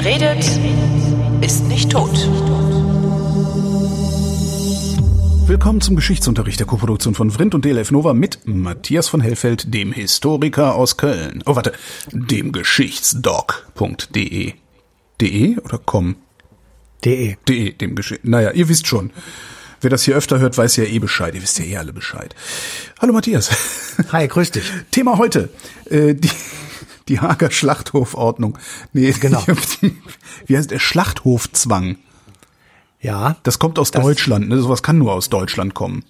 Wer 0.00 0.14
redet, 0.14 0.46
ist 1.40 1.64
nicht 1.64 1.90
tot. 1.90 2.12
Willkommen 5.48 5.80
zum 5.80 5.96
Geschichtsunterricht 5.96 6.60
der 6.60 6.68
Koproduktion 6.68 7.16
von 7.16 7.32
Vrindt 7.32 7.56
und 7.56 7.64
DLF 7.64 7.90
Nova 7.90 8.14
mit 8.14 8.38
Matthias 8.44 9.08
von 9.08 9.20
Hellfeld, 9.20 9.74
dem 9.74 9.90
Historiker 9.90 10.76
aus 10.76 10.98
Köln. 10.98 11.42
Oh, 11.46 11.56
warte, 11.56 11.72
dem 12.12 12.52
Geschichtsdoc.de. 12.52 14.52
De 15.20 15.58
oder 15.64 15.78
com? 15.78 16.14
De. 17.04 17.36
De, 17.48 17.72
dem 17.72 17.96
Geschicht. 17.96 18.24
Naja, 18.24 18.52
ihr 18.52 18.68
wisst 18.68 18.86
schon. 18.86 19.10
Wer 19.80 19.90
das 19.90 20.04
hier 20.04 20.14
öfter 20.14 20.38
hört, 20.38 20.56
weiß 20.56 20.76
ja 20.76 20.84
eh 20.84 21.00
Bescheid. 21.00 21.34
Ihr 21.34 21.42
wisst 21.42 21.58
ja 21.58 21.64
eh 21.64 21.76
alle 21.76 21.92
Bescheid. 21.92 22.36
Hallo 23.00 23.12
Matthias. 23.12 23.50
Hi, 24.12 24.28
grüß 24.28 24.52
dich. 24.52 24.62
Thema 24.92 25.18
heute. 25.18 25.48
Äh, 25.90 26.14
die, 26.14 26.30
die 27.08 27.20
Hager 27.20 27.50
Schlachthofordnung. 27.50 28.58
Nee, 28.92 29.12
Genau. 29.12 29.42
Wie 30.46 30.56
heißt 30.56 30.70
der? 30.70 30.78
Schlachthofzwang. 30.78 31.96
Ja. 33.00 33.36
Das 33.42 33.58
kommt 33.58 33.78
aus 33.78 33.90
Das- 33.90 34.02
Deutschland. 34.02 34.48
Ne? 34.48 34.60
Sowas 34.60 34.82
kann 34.82 34.98
nur 34.98 35.12
aus 35.12 35.28
Deutschland 35.28 35.74
kommen. 35.74 36.04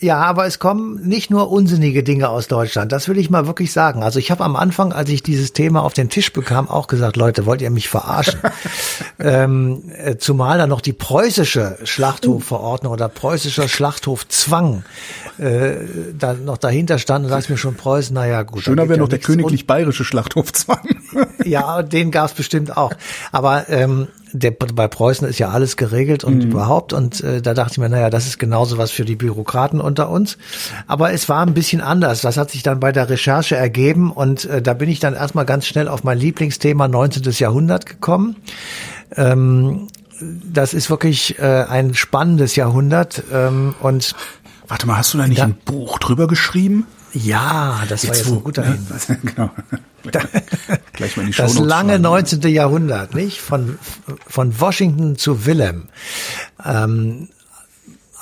Ja, 0.00 0.20
aber 0.20 0.44
es 0.44 0.58
kommen 0.58 1.06
nicht 1.06 1.30
nur 1.30 1.52
unsinnige 1.52 2.02
Dinge 2.02 2.28
aus 2.28 2.48
Deutschland. 2.48 2.90
Das 2.90 3.08
will 3.08 3.16
ich 3.16 3.30
mal 3.30 3.46
wirklich 3.46 3.72
sagen. 3.72 4.02
Also 4.02 4.18
ich 4.18 4.32
habe 4.32 4.42
am 4.42 4.56
Anfang, 4.56 4.92
als 4.92 5.08
ich 5.08 5.22
dieses 5.22 5.52
Thema 5.52 5.82
auf 5.82 5.94
den 5.94 6.10
Tisch 6.10 6.32
bekam, 6.32 6.68
auch 6.68 6.88
gesagt, 6.88 7.16
Leute, 7.16 7.46
wollt 7.46 7.62
ihr 7.62 7.70
mich 7.70 7.88
verarschen? 7.88 8.40
ähm, 9.20 9.84
äh, 9.96 10.16
zumal 10.16 10.58
da 10.58 10.66
noch 10.66 10.80
die 10.80 10.92
preußische 10.92 11.78
Schlachthofverordnung 11.84 12.92
oder 12.92 13.08
preußischer 13.08 13.68
Schlachthofzwang 13.68 14.84
äh, 15.38 15.74
da 16.18 16.34
noch 16.34 16.58
dahinter 16.58 16.98
stand. 16.98 17.30
Und 17.30 17.38
ich 17.38 17.48
mir 17.48 17.56
schon, 17.56 17.76
Preußen, 17.76 18.14
naja 18.14 18.42
gut. 18.42 18.64
Schöner 18.64 18.82
wäre 18.82 18.94
ja 18.94 18.98
noch 18.98 19.08
der 19.08 19.20
königlich-bayerische 19.20 20.04
Schlachthofzwang. 20.04 20.88
Ja, 21.44 21.82
den 21.82 22.10
gab's 22.10 22.34
bestimmt 22.34 22.76
auch. 22.76 22.92
Aber 23.30 23.68
ähm, 23.68 24.08
der, 24.36 24.50
bei 24.50 24.88
Preußen 24.88 25.28
ist 25.28 25.38
ja 25.38 25.50
alles 25.50 25.76
geregelt 25.76 26.24
und 26.24 26.42
überhaupt. 26.42 26.92
Und 26.92 27.22
äh, 27.22 27.40
da 27.40 27.54
dachte 27.54 27.72
ich 27.72 27.78
mir, 27.78 27.88
naja, 27.88 28.10
das 28.10 28.26
ist 28.26 28.38
genauso 28.38 28.76
was 28.78 28.90
für 28.90 29.04
die 29.04 29.14
Bürokraten 29.14 29.80
unter 29.80 30.10
uns. 30.10 30.36
Aber 30.88 31.12
es 31.12 31.28
war 31.28 31.46
ein 31.46 31.54
bisschen 31.54 31.80
anders. 31.80 32.20
Das 32.20 32.36
hat 32.36 32.50
sich 32.50 32.62
dann 32.64 32.80
bei 32.80 32.90
der 32.90 33.08
Recherche 33.08 33.54
ergeben. 33.56 34.10
Und 34.10 34.44
äh, 34.46 34.60
da 34.60 34.74
bin 34.74 34.88
ich 34.88 34.98
dann 34.98 35.14
erstmal 35.14 35.44
ganz 35.44 35.66
schnell 35.66 35.86
auf 35.88 36.02
mein 36.02 36.18
Lieblingsthema 36.18 36.88
19. 36.88 37.22
Jahrhundert 37.38 37.86
gekommen. 37.86 38.36
Ähm, 39.16 39.86
das 40.20 40.74
ist 40.74 40.90
wirklich 40.90 41.38
äh, 41.38 41.64
ein 41.68 41.94
spannendes 41.94 42.56
Jahrhundert. 42.56 43.22
Ähm, 43.32 43.74
und 43.80 44.14
Warte 44.66 44.86
mal, 44.86 44.96
hast 44.96 45.14
du 45.14 45.18
da 45.18 45.28
nicht 45.28 45.38
Ja. 45.38 45.44
ein 45.44 45.56
Buch 45.64 45.98
drüber 45.98 46.26
geschrieben? 46.26 46.86
Ja, 47.14 47.84
das 47.88 48.06
war 48.08 48.14
jetzt 48.14 48.28
wo, 48.28 48.34
ein 48.34 48.44
guter 48.44 48.62
ne? 48.62 48.72
Hinweis. 48.72 49.06
genau. 49.22 49.50
Gleich 50.92 51.16
mal 51.16 51.22
in 51.22 51.30
die 51.30 51.36
Das 51.36 51.58
lange 51.58 51.92
schreiben. 51.92 52.02
19. 52.02 52.42
Jahrhundert, 52.42 53.14
nicht? 53.14 53.40
Von, 53.40 53.78
von 54.26 54.60
Washington 54.60 55.16
zu 55.16 55.46
Willem. 55.46 55.88
Ähm, 56.64 57.28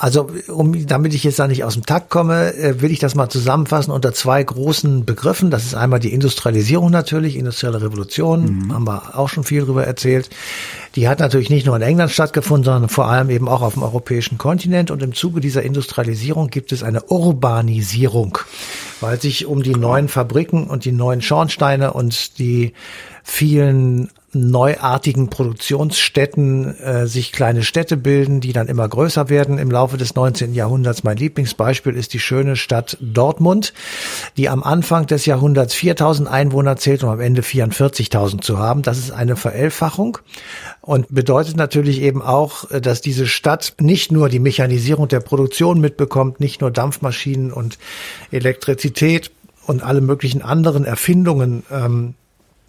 also, 0.03 0.29
um, 0.49 0.85
damit 0.89 1.15
ich 1.15 1.23
jetzt 1.23 1.39
da 1.39 1.47
nicht 1.47 1.63
aus 1.63 1.75
dem 1.75 1.87
Takt 1.87 2.11
komme, 2.11 2.53
äh, 2.55 2.81
will 2.81 2.91
ich 2.91 2.99
das 2.99 3.15
mal 3.15 3.29
zusammenfassen 3.29 3.93
unter 3.93 4.13
zwei 4.13 4.43
großen 4.43 5.05
Begriffen. 5.05 5.53
Das 5.53 5.65
ist 5.65 5.77
einmal 5.77 6.01
die 6.01 6.13
Industrialisierung 6.13 6.91
natürlich, 6.91 7.37
industrielle 7.37 7.81
Revolution, 7.81 8.73
haben 8.73 8.85
wir 8.85 9.17
auch 9.17 9.29
schon 9.29 9.45
viel 9.45 9.65
drüber 9.65 9.87
erzählt. 9.87 10.29
Die 10.97 11.07
hat 11.07 11.21
natürlich 11.21 11.51
nicht 11.51 11.67
nur 11.67 11.77
in 11.77 11.83
England 11.83 12.11
stattgefunden, 12.11 12.65
sondern 12.65 12.89
vor 12.89 13.07
allem 13.07 13.31
eben 13.31 13.47
auch 13.47 13.63
auf 13.63 13.75
dem 13.75 13.85
europäischen 13.85 14.39
Kontinent. 14.39 14.91
Und 14.91 15.05
im 15.05 15.15
Zuge 15.15 15.41
dieser 15.41 15.63
Industrialisierung 15.63 16.49
gibt 16.49 16.73
es 16.73 16.83
eine 16.83 17.05
Urbanisierung, 17.05 18.39
weil 19.01 19.21
sich 19.21 19.47
um 19.47 19.63
die 19.63 19.77
neuen 19.77 20.09
Fabriken 20.09 20.67
und 20.67 20.85
die 20.85 20.91
neuen 20.91 21.23
Schornsteine 21.23 21.93
und 21.93 22.41
die 22.41 22.73
vielen 23.23 24.09
neuartigen 24.35 25.29
Produktionsstätten 25.29 26.79
äh, 26.79 27.07
sich 27.07 27.33
kleine 27.33 27.63
Städte 27.63 27.97
bilden, 27.97 28.41
die 28.41 28.53
dann 28.53 28.69
immer 28.69 28.89
größer 28.89 29.29
werden 29.29 29.59
im 29.59 29.71
Laufe 29.71 29.97
des 29.97 30.15
19. 30.15 30.55
Jahrhunderts. 30.55 31.05
Mein 31.05 31.19
Lieblingsbeispiel 31.19 31.95
ist 31.95 32.15
die 32.15 32.19
schöne 32.19 32.57
Stadt 32.57 32.97
Dortmund, 33.01 33.75
die 34.37 34.49
am 34.49 34.63
Anfang 34.63 35.07
des 35.07 35.27
Jahrhunderts 35.27 35.75
4000 35.75 36.29
Einwohner 36.29 36.77
zählt, 36.77 37.05
um 37.05 37.11
am 37.11 37.21
Ende 37.21 37.43
44.000 37.43 38.41
zu 38.41 38.59
haben. 38.59 38.83
Das 38.83 38.99
ist 38.99 39.11
eine 39.11 39.37
Verelfachung 39.37 40.19
und 40.81 41.15
bedeutet 41.15 41.57
natürlich 41.57 42.01
eben 42.01 42.23
auch, 42.23 42.71
äh, 42.71 42.81
dass 42.81 43.03
diese 43.03 43.27
Stadt 43.27 43.75
nicht 43.81 44.13
nur 44.13 44.29
die 44.29 44.41
Mechanisierung 44.41 45.09
der 45.09 45.21
Produktion 45.21 45.81
mitbekommt, 45.81 46.41
nicht 46.41 46.61
nur 46.61 46.71
Dampfmaschinen 46.71 47.53
und 47.53 47.79
Elektrizität 48.31 49.31
und 49.67 49.83
alle 49.83 50.01
möglichen 50.01 50.43
anderen 50.43 50.85
Erfindungen 50.85 51.65
ähm, 51.71 52.15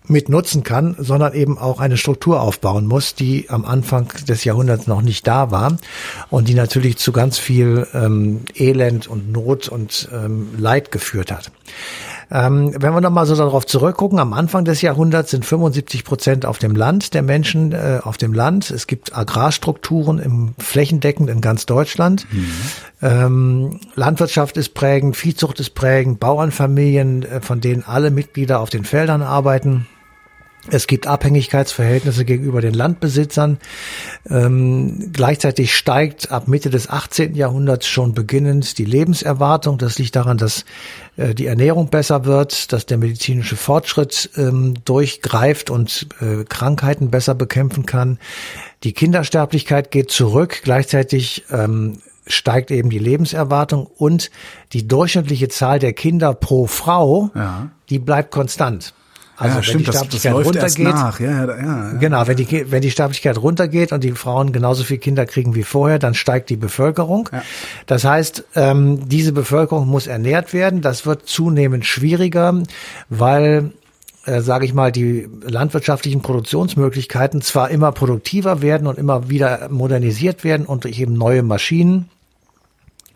mit 0.08 0.30
nutzen 0.30 0.64
kann, 0.64 0.96
sondern 1.00 1.34
eben 1.34 1.58
auch 1.58 1.80
eine 1.80 1.98
Struktur 1.98 2.42
aufbauen 2.42 2.88
muss, 2.88 3.16
die 3.16 3.50
am 3.50 3.66
Anfang 3.66 4.12
des 4.28 4.44
Jahrhunderts 4.44 4.88
noch 4.88 5.02
nicht 5.02 5.26
da 5.28 5.52
war 5.52 5.78
und 6.30 6.48
die 6.48 6.56
natürlich 6.56 6.98
zu 6.98 7.12
ganz 7.12 7.38
viel 7.38 7.88
ähm, 7.94 8.42
Elend 8.56 9.08
und 9.08 9.32
Not 9.32 9.70
und 9.70 10.10
ähm, 10.14 10.50
Leid 10.58 10.92
geführt 10.92 11.32
hat. 11.32 11.52
Ähm, 12.32 12.74
wenn 12.78 12.94
wir 12.94 13.02
nochmal 13.02 13.26
so 13.26 13.36
darauf 13.36 13.66
zurückgucken, 13.66 14.18
am 14.18 14.34
Anfang 14.34 14.66
des 14.66 14.82
Jahrhunderts 14.82 15.32
sind 15.32 15.46
75 15.46 16.04
Prozent 16.04 16.46
auf 16.46 16.58
dem 16.58 16.76
Land 16.76 17.14
der 17.14 17.22
Menschen 17.22 17.74
äh, 17.74 18.00
auf 18.02 18.18
dem 18.18 18.34
Land. 18.34 18.72
Es 18.72 18.88
gibt 18.88 19.16
Agrarstrukturen 19.16 20.18
im 20.20 20.56
flächendeckend 20.58 21.30
in 21.30 21.42
ganz 21.42 21.68
Deutschland. 21.68 22.26
Ähm, 23.02 23.80
Landwirtschaft 23.96 24.58
ist 24.58 24.74
prägend, 24.74 25.16
Viehzucht 25.16 25.60
ist 25.60 25.76
prägend, 25.76 26.20
Bauernfamilien, 26.20 27.24
äh, 27.24 27.42
von 27.42 27.62
denen 27.62 27.84
alle 27.86 28.10
Mitglieder 28.10 28.62
auf 28.62 28.70
den 28.70 28.84
Feldern 28.84 29.22
arbeiten. 29.22 29.86
Es 30.72 30.88
gibt 30.88 31.08
Abhängigkeitsverhältnisse 31.08 32.24
gegenüber 32.24 32.62
den 32.62 32.74
Landbesitzern. 32.74 33.58
Ähm, 34.30 35.10
gleichzeitig 35.12 35.76
steigt 35.76 36.32
ab 36.32 36.48
Mitte 36.48 36.70
des 36.70 36.90
18. 36.90 37.36
Jahrhunderts 37.36 37.86
schon 37.88 38.14
beginnend 38.14 38.78
die 38.78 38.86
Lebenserwartung. 38.86 39.78
Das 39.78 40.00
liegt 40.00 40.16
daran, 40.16 40.38
dass 40.38 40.64
äh, 41.18 41.34
die 41.36 41.48
Ernährung 41.48 41.90
besser 41.90 42.24
wird, 42.24 42.72
dass 42.72 42.86
der 42.86 42.98
medizinische 42.98 43.58
Fortschritt 43.58 44.30
ähm, 44.38 44.76
durchgreift 44.86 45.70
und 45.70 46.08
äh, 46.22 46.46
Krankheiten 46.46 47.12
besser 47.12 47.36
bekämpfen 47.36 47.86
kann. 47.86 48.18
Die 48.84 48.94
Kindersterblichkeit 48.94 49.92
geht 49.92 50.12
zurück. 50.12 50.62
Gleichzeitig 50.64 51.44
ähm, 51.52 51.98
steigt 52.26 52.72
eben 52.72 52.90
die 52.90 53.00
Lebenserwartung 53.00 53.86
und 53.86 54.32
die 54.72 54.88
durchschnittliche 54.88 55.50
Zahl 55.50 55.80
der 55.80 55.92
Kinder 55.92 56.34
pro 56.34 56.68
Frau, 56.68 57.32
Ja. 57.36 57.70
die 57.90 58.00
bleibt 58.00 58.32
konstant. 58.32 58.94
Also 59.36 59.50
ja, 59.50 59.56
wenn 59.56 59.64
stimmt, 59.64 59.82
die 59.82 59.86
das, 59.86 59.96
das 59.96 60.20
Sterblichkeit 60.20 60.34
läuft 60.34 60.56
erst 60.56 60.80
runtergeht, 60.80 60.96
nach. 60.96 61.20
Ja, 61.20 61.46
ja, 61.46 61.58
ja, 61.58 61.92
genau, 62.00 62.28
wenn 62.28 62.38
die, 62.38 62.72
wenn 62.72 62.82
die 62.82 62.92
Sterblichkeit 62.92 63.38
runtergeht 63.38 63.92
und 63.92 64.04
die 64.04 64.12
Frauen 64.12 64.52
genauso 64.52 64.84
viele 64.84 65.00
Kinder 65.00 65.26
kriegen 65.26 65.56
wie 65.56 65.64
vorher, 65.64 66.00
dann 66.00 66.14
steigt 66.14 66.50
die 66.50 66.56
Bevölkerung. 66.56 67.30
Das 67.88 68.04
heißt, 68.04 68.44
ähm, 68.56 69.10
diese 69.10 69.32
Bevölkerung 69.32 69.88
muss 69.88 70.08
ernährt 70.08 70.54
werden. 70.54 70.82
Das 70.82 71.06
wird 71.06 71.28
zunehmend 71.28 71.86
schwieriger, 71.86 72.62
weil 73.10 73.72
äh, 74.26 74.42
sage 74.42 74.66
ich 74.66 74.74
mal, 74.74 74.92
die 74.92 75.28
landwirtschaftlichen 75.42 76.22
Produktionsmöglichkeiten 76.22 77.42
zwar 77.42 77.70
immer 77.70 77.92
produktiver 77.92 78.62
werden 78.62 78.88
und 78.88 78.98
immer 78.98 79.30
wieder 79.30 79.68
modernisiert 79.70 80.44
werden 80.44 80.66
und 80.66 80.86
durch 80.86 81.00
eben 81.00 81.14
neue 81.14 81.44
Maschinen, 81.44 82.10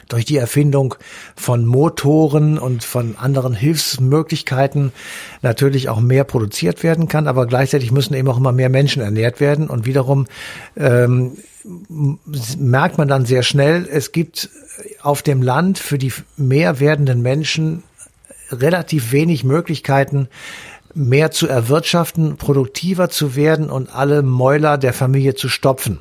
durch 0.08 0.26
die 0.26 0.38
Erfindung 0.38 0.96
von 1.36 1.66
Motoren 1.66 2.58
und 2.58 2.84
von 2.84 3.16
anderen 3.18 3.54
Hilfsmöglichkeiten 3.54 4.92
natürlich 5.42 5.90
auch 5.90 6.00
mehr 6.00 6.24
produziert 6.24 6.84
werden 6.84 7.08
kann, 7.08 7.28
aber 7.28 7.46
gleichzeitig 7.46 7.92
müssen 7.92 8.14
eben 8.14 8.28
auch 8.28 8.38
immer 8.38 8.52
mehr 8.52 8.70
Menschen 8.70 9.02
ernährt 9.02 9.40
werden. 9.40 9.70
Und 9.70 9.86
wiederum 9.86 10.28
ähm, 10.76 11.38
merkt 12.58 12.98
man 12.98 13.08
dann 13.08 13.26
sehr 13.26 13.44
schnell, 13.44 13.88
es 13.92 14.12
gibt 14.12 14.50
auf 15.02 15.22
dem 15.22 15.42
Land 15.42 15.80
für 15.80 15.98
die 15.98 16.14
mehr 16.38 16.80
werdenden 16.80 17.22
Menschen 17.22 17.84
relativ 18.52 19.12
wenig 19.12 19.44
Möglichkeiten, 19.44 20.30
mehr 20.94 21.32
zu 21.32 21.48
erwirtschaften, 21.48 22.38
produktiver 22.38 23.10
zu 23.10 23.36
werden 23.36 23.70
und 23.70 23.94
alle 23.94 24.24
Mäuler 24.24 24.78
der 24.78 24.94
Familie 24.94 25.36
zu 25.36 25.50
stopfen. 25.50 26.00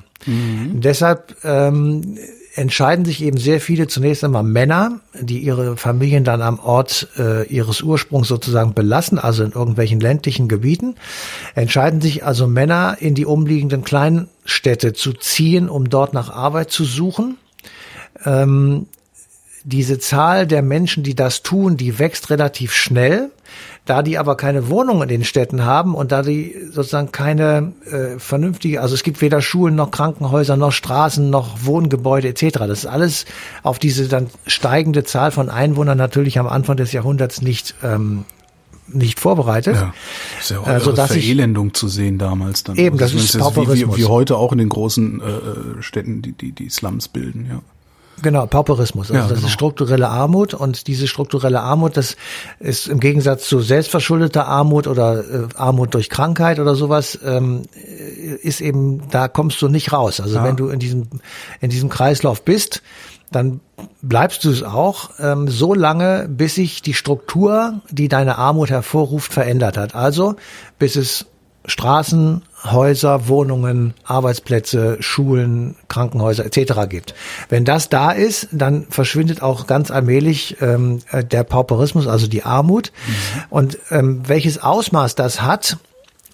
Deshalb 0.80 1.36
ähm, 1.44 2.18
entscheiden 2.56 3.04
sich 3.04 3.22
eben 3.22 3.36
sehr 3.38 3.60
viele 3.60 3.86
zunächst 3.86 4.24
einmal 4.24 4.42
Männer, 4.42 5.00
die 5.14 5.38
ihre 5.38 5.76
Familien 5.76 6.24
dann 6.24 6.40
am 6.40 6.58
Ort 6.58 7.08
äh, 7.18 7.46
ihres 7.46 7.82
Ursprungs 7.82 8.28
sozusagen 8.28 8.72
belassen, 8.72 9.18
also 9.18 9.44
in 9.44 9.52
irgendwelchen 9.52 10.00
ländlichen 10.00 10.48
Gebieten, 10.48 10.96
entscheiden 11.54 12.00
sich 12.00 12.24
also 12.24 12.46
Männer 12.46 12.96
in 12.98 13.14
die 13.14 13.26
umliegenden 13.26 13.84
Kleinstädte 13.84 14.94
zu 14.94 15.12
ziehen, 15.12 15.68
um 15.68 15.90
dort 15.90 16.14
nach 16.14 16.30
Arbeit 16.30 16.70
zu 16.70 16.84
suchen. 16.84 17.36
Ähm, 18.24 18.86
diese 19.68 19.98
Zahl 19.98 20.46
der 20.46 20.62
Menschen, 20.62 21.02
die 21.02 21.14
das 21.16 21.42
tun, 21.42 21.76
die 21.76 21.98
wächst 21.98 22.30
relativ 22.30 22.72
schnell. 22.72 23.30
Da 23.84 24.02
die 24.02 24.18
aber 24.18 24.36
keine 24.36 24.68
Wohnung 24.68 25.00
in 25.02 25.08
den 25.08 25.22
Städten 25.22 25.64
haben 25.64 25.94
und 25.94 26.10
da 26.10 26.22
die 26.22 26.56
sozusagen 26.72 27.12
keine 27.12 27.72
äh, 27.88 28.18
vernünftige, 28.18 28.80
also 28.80 28.94
es 28.96 29.04
gibt 29.04 29.20
weder 29.20 29.40
Schulen 29.40 29.76
noch 29.76 29.92
Krankenhäuser 29.92 30.56
noch 30.56 30.72
Straßen 30.72 31.30
noch 31.30 31.58
Wohngebäude 31.64 32.26
etc. 32.28 32.58
Das 32.58 32.70
ist 32.80 32.86
alles 32.86 33.26
auf 33.62 33.78
diese 33.78 34.08
dann 34.08 34.26
steigende 34.48 35.04
Zahl 35.04 35.30
von 35.30 35.48
Einwohnern 35.50 35.96
natürlich 35.98 36.38
am 36.40 36.48
Anfang 36.48 36.76
des 36.76 36.90
Jahrhunderts 36.92 37.42
nicht 37.42 37.76
ähm, 37.84 38.24
nicht 38.88 39.20
vorbereitet. 39.20 39.76
Ja. 39.76 39.94
Ist 40.40 40.50
ja 40.50 40.58
auch 40.60 40.66
Äh, 40.68 40.80
sodass 40.80 41.10
ich- 41.12 41.24
Verelendung 41.24 41.72
zu 41.74 41.86
sehen 41.86 42.18
damals 42.18 42.64
dann. 42.64 42.76
Eben, 42.76 42.98
das 42.98 43.12
Also 43.14 43.24
ist 43.24 43.56
wie, 43.56 43.88
wie, 43.88 43.96
wie 43.98 44.04
heute 44.06 44.36
auch 44.36 44.50
in 44.52 44.58
den 44.58 44.68
großen 44.68 45.20
äh, 45.20 45.82
Städten, 45.82 46.22
die, 46.22 46.32
die, 46.32 46.50
die 46.52 46.68
Slums 46.70 47.06
bilden, 47.08 47.46
ja. 47.48 47.60
Genau, 48.22 48.46
Pauperismus. 48.46 49.10
Also 49.10 49.14
Ja, 49.14 49.28
das 49.28 49.36
genau. 49.38 49.46
ist 49.46 49.52
strukturelle 49.52 50.08
Armut 50.08 50.54
und 50.54 50.86
diese 50.86 51.06
strukturelle 51.06 51.60
Armut, 51.60 51.96
das 51.96 52.16
ist 52.60 52.88
im 52.88 53.00
Gegensatz 53.00 53.46
zu 53.46 53.60
selbstverschuldeter 53.60 54.46
Armut 54.46 54.86
oder 54.86 55.18
äh, 55.18 55.48
Armut 55.56 55.94
durch 55.94 56.08
Krankheit 56.08 56.58
oder 56.58 56.74
sowas, 56.74 57.18
ähm, 57.24 57.62
äh, 57.74 58.34
ist 58.36 58.60
eben, 58.60 59.02
da 59.10 59.28
kommst 59.28 59.60
du 59.60 59.68
nicht 59.68 59.92
raus. 59.92 60.20
Also 60.20 60.36
Ja. 60.36 60.44
wenn 60.44 60.56
du 60.56 60.68
in 60.68 60.78
diesem, 60.78 61.08
in 61.60 61.70
diesem 61.70 61.88
Kreislauf 61.90 62.42
bist, 62.42 62.82
dann 63.32 63.60
bleibst 64.02 64.44
du 64.44 64.50
es 64.50 64.62
auch 64.62 65.10
ähm, 65.18 65.48
so 65.48 65.74
lange, 65.74 66.26
bis 66.28 66.54
sich 66.54 66.80
die 66.80 66.94
Struktur, 66.94 67.80
die 67.90 68.08
deine 68.08 68.38
Armut 68.38 68.70
hervorruft, 68.70 69.32
verändert 69.32 69.76
hat. 69.76 69.94
Also 69.94 70.36
bis 70.78 70.96
es 70.96 71.26
Straßen, 71.66 72.42
Häuser, 72.64 73.28
Wohnungen, 73.28 73.94
Arbeitsplätze, 74.04 74.96
Schulen, 75.00 75.76
Krankenhäuser 75.88 76.44
etc. 76.44 76.88
gibt. 76.88 77.14
Wenn 77.48 77.64
das 77.64 77.88
da 77.88 78.12
ist, 78.12 78.48
dann 78.52 78.86
verschwindet 78.90 79.42
auch 79.42 79.66
ganz 79.66 79.90
allmählich 79.90 80.56
ähm, 80.60 81.00
äh, 81.10 81.24
der 81.24 81.44
Pauperismus, 81.44 82.06
also 82.06 82.26
die 82.26 82.44
Armut. 82.44 82.92
Und 83.50 83.78
ähm, 83.90 84.22
welches 84.26 84.62
Ausmaß 84.62 85.14
das 85.14 85.42
hat, 85.42 85.78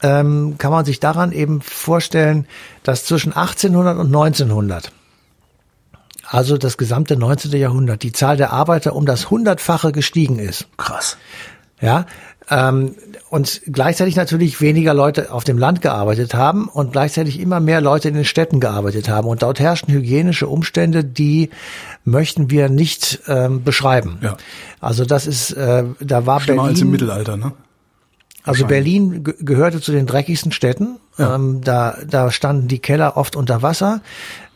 ähm, 0.02 0.56
kann 0.58 0.72
man 0.72 0.84
sich 0.84 1.00
daran 1.00 1.32
eben 1.32 1.60
vorstellen, 1.60 2.46
dass 2.82 3.04
zwischen 3.04 3.32
1800 3.32 3.98
und 3.98 4.06
1900 4.06 4.92
also 6.32 6.56
das 6.56 6.78
gesamte 6.78 7.16
19. 7.16 7.52
Jahrhundert, 7.52 8.02
die 8.02 8.12
Zahl 8.12 8.38
der 8.38 8.54
Arbeiter 8.54 8.96
um 8.96 9.04
das 9.04 9.28
hundertfache 9.28 9.92
gestiegen 9.92 10.38
ist. 10.38 10.66
Krass. 10.78 11.18
Ja, 11.78 12.06
ähm, 12.52 12.94
und 13.30 13.62
gleichzeitig 13.66 14.14
natürlich 14.16 14.60
weniger 14.60 14.92
Leute 14.92 15.32
auf 15.32 15.44
dem 15.44 15.56
Land 15.56 15.80
gearbeitet 15.80 16.34
haben 16.34 16.68
und 16.68 16.92
gleichzeitig 16.92 17.40
immer 17.40 17.60
mehr 17.60 17.80
Leute 17.80 18.08
in 18.08 18.14
den 18.14 18.26
Städten 18.26 18.60
gearbeitet 18.60 19.08
haben. 19.08 19.26
Und 19.26 19.42
dort 19.42 19.58
herrschten 19.58 19.92
hygienische 19.92 20.48
Umstände, 20.48 21.02
die 21.02 21.48
möchten 22.04 22.50
wir 22.50 22.68
nicht 22.68 23.20
ähm, 23.28 23.64
beschreiben. 23.64 24.18
Ja. 24.20 24.36
Also 24.80 25.06
das 25.06 25.26
ist, 25.26 25.52
äh, 25.52 25.84
da 26.00 26.26
war 26.26 26.40
Schlimmer 26.40 26.64
als 26.64 26.80
im 26.80 26.90
Berlin, 26.90 26.90
Mittelalter, 26.90 27.36
ne? 27.38 27.52
also 28.44 28.66
Berlin 28.66 29.24
ge 29.24 29.34
gehörte 29.40 29.80
zu 29.80 29.92
den 29.92 30.06
dreckigsten 30.06 30.52
Städten. 30.52 30.98
Ähm, 31.18 31.60
da, 31.62 31.98
da 32.08 32.30
standen 32.30 32.68
die 32.68 32.78
Keller 32.78 33.16
oft 33.16 33.36
unter 33.36 33.60
Wasser. 33.62 34.00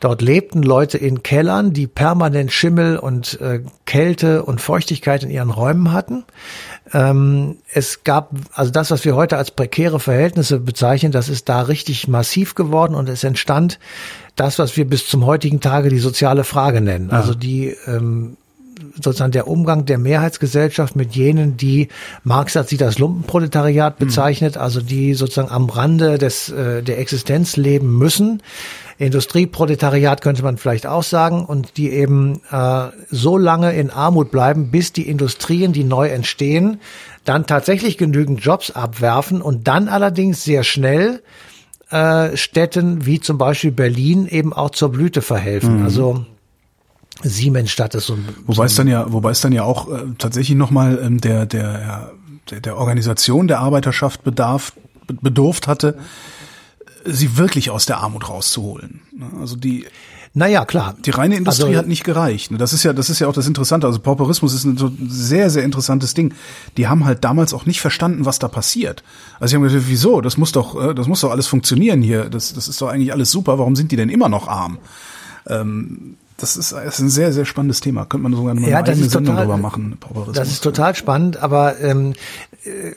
Dort 0.00 0.22
lebten 0.22 0.62
Leute 0.62 0.98
in 0.98 1.22
Kellern, 1.22 1.72
die 1.72 1.86
permanent 1.86 2.52
Schimmel 2.52 2.98
und 2.98 3.40
äh, 3.40 3.60
Kälte 3.84 4.42
und 4.42 4.60
Feuchtigkeit 4.60 5.22
in 5.22 5.30
ihren 5.30 5.50
Räumen 5.50 5.92
hatten. 5.92 6.24
Ähm, 6.92 7.56
es 7.72 8.04
gab, 8.04 8.30
also 8.52 8.70
das, 8.70 8.90
was 8.90 9.04
wir 9.04 9.16
heute 9.16 9.36
als 9.36 9.50
prekäre 9.50 10.00
Verhältnisse 10.00 10.60
bezeichnen, 10.60 11.12
das 11.12 11.28
ist 11.28 11.48
da 11.48 11.62
richtig 11.62 12.08
massiv 12.08 12.54
geworden 12.54 12.94
und 12.94 13.08
es 13.08 13.24
entstand 13.24 13.78
das, 14.34 14.58
was 14.58 14.76
wir 14.76 14.86
bis 14.86 15.06
zum 15.08 15.24
heutigen 15.24 15.60
Tage 15.60 15.88
die 15.88 15.98
soziale 15.98 16.44
Frage 16.44 16.80
nennen. 16.80 17.10
Also 17.10 17.34
die 17.34 17.74
ähm, 17.86 18.36
sozusagen 19.02 19.32
der 19.32 19.48
Umgang 19.48 19.84
der 19.84 19.98
Mehrheitsgesellschaft 19.98 20.96
mit 20.96 21.14
jenen, 21.14 21.56
die 21.56 21.88
Marx 22.24 22.56
hat 22.56 22.68
sie 22.68 22.76
das 22.76 22.98
Lumpenproletariat 22.98 23.98
bezeichnet, 23.98 24.56
also 24.56 24.80
die 24.80 25.14
sozusagen 25.14 25.50
am 25.50 25.68
Rande 25.68 26.18
des 26.18 26.48
äh, 26.50 26.82
der 26.82 26.98
Existenz 26.98 27.56
leben 27.56 27.98
müssen. 27.98 28.42
Industrieproletariat 28.98 30.22
könnte 30.22 30.42
man 30.42 30.56
vielleicht 30.56 30.86
auch 30.86 31.02
sagen 31.02 31.44
und 31.44 31.76
die 31.76 31.90
eben 31.90 32.40
äh, 32.50 32.88
so 33.10 33.36
lange 33.36 33.74
in 33.74 33.90
Armut 33.90 34.30
bleiben, 34.30 34.70
bis 34.70 34.92
die 34.92 35.08
Industrien, 35.08 35.72
die 35.72 35.84
neu 35.84 36.08
entstehen, 36.08 36.80
dann 37.24 37.46
tatsächlich 37.46 37.98
genügend 37.98 38.40
Jobs 38.40 38.70
abwerfen 38.70 39.42
und 39.42 39.68
dann 39.68 39.88
allerdings 39.88 40.44
sehr 40.44 40.64
schnell 40.64 41.22
äh, 41.90 42.36
Städten 42.36 43.04
wie 43.04 43.20
zum 43.20 43.36
Beispiel 43.36 43.72
Berlin 43.72 44.26
eben 44.26 44.52
auch 44.52 44.70
zur 44.70 44.90
Blüte 44.90 45.20
verhelfen. 45.20 45.82
Also 45.82 46.24
Siemensstadt 47.22 47.94
ist 47.94 48.06
so 48.06 48.14
ein 48.14 48.24
Wobei 48.46 48.66
es 48.66 48.74
dann 48.74 48.88
ja, 48.88 49.10
wobei 49.12 49.30
es 49.30 49.40
dann 49.40 49.52
ja 49.52 49.62
auch 49.62 49.88
äh, 49.90 50.02
tatsächlich 50.18 50.56
nochmal 50.56 50.98
ähm, 51.02 51.20
der, 51.20 51.46
der, 51.46 52.12
der, 52.50 52.60
der 52.60 52.76
Organisation 52.76 53.48
der 53.48 53.60
Arbeiterschaft 53.60 54.22
bedarf, 54.22 54.72
be- 55.06 55.14
bedurft 55.20 55.66
hatte, 55.66 55.96
sie 57.04 57.36
wirklich 57.38 57.70
aus 57.70 57.86
der 57.86 57.98
Armut 57.98 58.28
rauszuholen. 58.28 59.00
ne? 59.16 59.26
Also 59.40 59.56
die, 59.56 59.86
Naja, 60.34 60.64
klar. 60.66 60.94
die 61.04 61.10
reine 61.10 61.36
Industrie 61.36 61.68
Also- 61.68 61.78
hat 61.78 61.86
nicht 61.86 62.04
gereicht. 62.04 62.50
ne? 62.50 62.58
Das 62.58 62.72
ist 62.74 62.82
ja, 62.82 62.92
das 62.92 63.08
ist 63.08 63.20
ja 63.20 63.28
auch 63.28 63.32
das 63.32 63.46
Interessante. 63.46 63.86
Also 63.86 63.98
Pauperismus 64.00 64.52
ist 64.52 64.64
ein 64.64 64.76
so 64.76 64.90
sehr, 65.08 65.48
sehr 65.48 65.62
interessantes 65.64 66.12
Ding. 66.14 66.34
Die 66.76 66.86
haben 66.88 67.04
halt 67.06 67.24
damals 67.24 67.54
auch 67.54 67.64
nicht 67.64 67.80
verstanden, 67.80 68.24
was 68.26 68.38
da 68.38 68.48
passiert. 68.48 69.02
Also 69.40 69.50
sie 69.52 69.56
haben 69.56 69.62
gesagt, 69.62 69.84
wieso? 69.86 70.20
Das 70.20 70.36
muss 70.36 70.52
doch, 70.52 70.90
äh, 70.90 70.94
das 70.94 71.06
muss 71.06 71.22
doch 71.22 71.30
alles 71.30 71.46
funktionieren 71.46 72.02
hier. 72.02 72.28
Das, 72.28 72.52
das 72.52 72.68
ist 72.68 72.80
doch 72.82 72.88
eigentlich 72.88 73.12
alles 73.12 73.30
super. 73.30 73.58
Warum 73.58 73.74
sind 73.74 73.90
die 73.92 73.96
denn 73.96 74.10
immer 74.10 74.28
noch 74.28 74.48
arm? 74.48 74.78
Ähm, 75.48 76.16
das 76.38 76.56
ist, 76.56 76.72
das 76.72 76.94
ist 76.94 77.00
ein 77.00 77.08
sehr, 77.08 77.32
sehr 77.32 77.44
spannendes 77.44 77.80
Thema. 77.80 78.04
Könnte 78.04 78.24
man 78.28 78.34
sogar 78.34 78.52
eine 78.52 78.68
Ja, 78.68 78.82
das 78.82 78.94
eigene 78.96 79.08
Sendung 79.08 79.34
total- 79.36 79.46
drüber 79.46 79.56
machen. 79.58 79.98
Das 80.34 80.48
ist 80.48 80.60
total 80.62 80.94
spannend, 80.94 81.36
aber 81.38 81.78
ähm, 81.80 82.12
äh, 82.64 82.92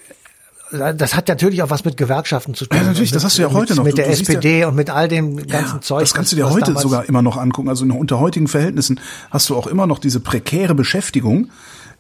das 0.96 1.16
hat 1.16 1.28
natürlich 1.28 1.64
auch 1.64 1.72
was 1.72 1.84
mit 1.84 1.98
Gewerkschaften 1.98 2.54
zu 2.54 2.66
tun. 2.68 2.78
Ja, 2.78 2.86
natürlich, 2.86 3.10
Und 3.12 3.16
das 3.16 3.24
mit, 3.24 3.26
hast 3.32 3.38
du 3.40 3.42
ja 3.42 3.52
heute 3.52 3.72
mit, 3.74 3.78
noch. 3.78 3.84
Mit 3.86 3.98
der 3.98 4.06
du 4.06 4.12
SPD 4.12 4.66
und 4.66 4.76
mit 4.76 4.92
all 4.92 5.08
dem 5.08 5.38
ganzen 5.48 5.76
Ja, 5.78 5.82
Zeug. 5.82 6.02
das 6.02 6.14
kannst 6.14 6.32
du 6.32 6.36
dir 6.36 6.48
heute 6.50 6.78
sogar 6.78 7.06
immer 7.10 7.24
noch 7.24 7.38
angucken. 7.38 7.70
Also 7.70 7.86
unter 7.86 8.20
heutigen 8.20 8.48
Verhältnissen 8.48 9.00
hast 9.32 9.50
du 9.50 9.56
auch 9.56 9.66
immer 9.66 9.88
noch 9.88 9.98
diese 9.98 10.20
prekäre 10.20 10.76
Beschäftigung. 10.76 11.50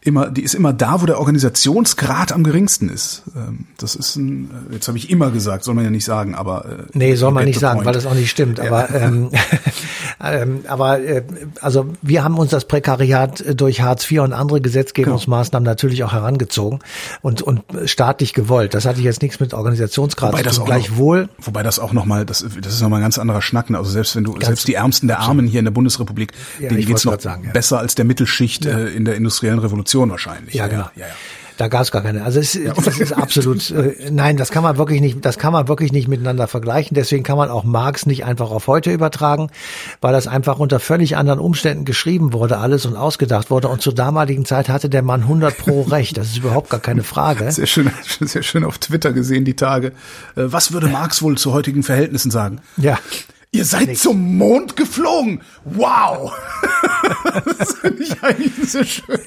Immer, 0.01 0.29
die 0.31 0.43
ist 0.43 0.53
immer 0.55 0.71
da, 0.71 1.01
wo 1.01 1.05
der 1.05 1.19
Organisationsgrad 1.19 2.31
am 2.31 2.43
geringsten 2.43 2.87
ist. 2.89 3.23
Ähm, 3.35 3.65
Das 3.77 3.95
ist 3.95 4.15
ein, 4.15 4.49
äh, 4.69 4.75
jetzt 4.75 4.87
habe 4.87 4.97
ich 4.97 5.09
immer 5.09 5.29
gesagt, 5.29 5.65
soll 5.65 5.75
man 5.75 5.83
ja 5.83 5.89
nicht 5.89 6.05
sagen, 6.05 6.35
aber 6.35 6.65
äh, 6.65 6.69
Nee, 6.93 7.15
soll 7.15 7.31
man 7.31 7.43
nicht 7.45 7.59
sagen, 7.59 7.79
point. 7.79 7.87
weil 7.87 7.93
das 7.93 8.05
auch 8.05 8.13
nicht 8.13 8.29
stimmt. 8.29 8.61
Aber, 8.61 8.89
ähm, 8.95 9.29
ähm, 10.23 10.59
aber 10.67 11.01
äh, 11.01 11.23
also 11.59 11.87
wir 12.01 12.23
haben 12.23 12.37
uns 12.37 12.51
das 12.51 12.63
Prekariat 12.65 13.41
äh, 13.41 13.55
durch 13.55 13.81
Hartz 13.81 14.09
IV 14.09 14.21
und 14.21 14.31
andere 14.31 14.61
Gesetzgebungsmaßnahmen 14.61 15.65
natürlich 15.65 16.03
auch 16.05 16.13
herangezogen 16.13 16.79
und, 17.21 17.41
und 17.41 17.61
staatlich 17.85 18.33
gewollt. 18.33 18.73
Das 18.73 18.85
hatte 18.85 19.01
jetzt 19.01 19.21
nichts 19.21 19.41
mit 19.41 19.53
Organisationsgrad 19.53 20.31
Wobei 20.31 20.39
zu 20.39 20.45
das 20.45 20.55
tun. 20.55 20.63
auch 20.63 20.67
Gleichwohl. 20.67 21.21
Noch, 21.23 21.47
wobei 21.47 21.61
das 21.63 21.77
auch 21.77 21.91
nochmal, 21.91 22.25
das, 22.25 22.45
das 22.61 22.73
ist 22.73 22.81
nochmal 22.81 22.99
ein 22.99 23.03
ganz 23.03 23.17
anderer 23.17 23.41
Schnack. 23.41 23.69
ne? 23.69 23.77
Also 23.77 23.91
selbst 23.91 24.15
wenn 24.15 24.23
du, 24.23 24.39
selbst 24.41 24.65
die 24.67 24.75
Ärmsten 24.75 25.07
der 25.07 25.19
Armen 25.19 25.45
hier 25.45 25.59
in 25.59 25.65
der 25.65 25.71
Bundesrepublik, 25.73 26.31
Ja, 26.59 26.69
denen 26.69 26.79
ich 26.79 26.87
geht's 26.87 27.03
noch 27.03 27.19
sagen, 27.19 27.43
ja. 27.45 27.51
besser 27.51 27.79
als 27.79 27.95
der 27.95 28.05
Mittelschicht 28.05 28.65
äh, 28.65 28.87
in 28.87 29.03
der 29.03 29.15
industriellen 29.15 29.59
Revolution 29.59 29.88
wahrscheinlich. 29.95 30.55
Ja, 30.55 30.67
genau. 30.67 30.89
Ja, 30.95 31.07
ja. 31.07 31.13
Da 31.59 31.67
gab 31.67 31.81
es 31.81 31.91
gar 31.91 32.01
keine. 32.01 32.23
Also 32.23 32.39
es, 32.39 32.57
das 32.85 32.99
ist 32.99 33.11
absolut, 33.11 33.69
äh, 33.71 34.09
nein, 34.09 34.37
das 34.37 34.49
kann 34.49 34.63
man 34.63 34.77
wirklich 34.77 35.01
nicht, 35.01 35.25
das 35.25 35.37
kann 35.37 35.51
man 35.51 35.67
wirklich 35.67 35.91
nicht 35.91 36.07
miteinander 36.07 36.47
vergleichen. 36.47 36.95
Deswegen 36.95 37.23
kann 37.23 37.35
man 37.35 37.49
auch 37.49 37.65
Marx 37.65 38.05
nicht 38.05 38.23
einfach 38.23 38.49
auf 38.49 38.67
heute 38.67 38.93
übertragen, 38.93 39.49
weil 39.99 40.13
das 40.13 40.25
einfach 40.25 40.59
unter 40.59 40.79
völlig 40.79 41.17
anderen 41.17 41.39
Umständen 41.39 41.83
geschrieben 41.83 42.31
wurde, 42.31 42.59
alles 42.59 42.85
und 42.85 42.95
ausgedacht 42.95 43.51
wurde. 43.51 43.67
Und 43.67 43.81
zur 43.81 43.93
damaligen 43.93 44.45
Zeit 44.45 44.69
hatte 44.69 44.87
der 44.87 45.01
Mann 45.01 45.23
100 45.23 45.57
pro 45.57 45.81
Recht. 45.89 46.15
Das 46.15 46.27
ist 46.27 46.37
überhaupt 46.37 46.69
gar 46.69 46.79
keine 46.79 47.03
Frage. 47.03 47.51
Sehr 47.51 47.67
schön, 47.67 47.91
sehr 48.21 48.43
schön 48.43 48.63
auf 48.63 48.77
Twitter 48.77 49.11
gesehen 49.11 49.43
die 49.43 49.57
Tage. 49.57 49.87
Äh, 50.37 50.43
Was 50.45 50.71
würde 50.71 50.87
Marx 50.87 51.21
wohl 51.21 51.37
zu 51.37 51.51
heutigen 51.51 51.83
Verhältnissen 51.83 52.31
sagen? 52.31 52.61
Ja. 52.77 52.97
Ihr 53.51 53.65
seid 53.65 53.97
zum 53.97 54.37
Mond 54.37 54.77
geflogen. 54.77 55.41
Wow. 55.65 56.31
das 57.57 57.73
finde 57.73 58.03
ich 58.03 58.23
eigentlich 58.23 58.71
sehr 58.71 58.85
schön. 58.85 59.19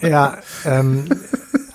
Ja, 0.00 0.38
ähm, 0.64 1.06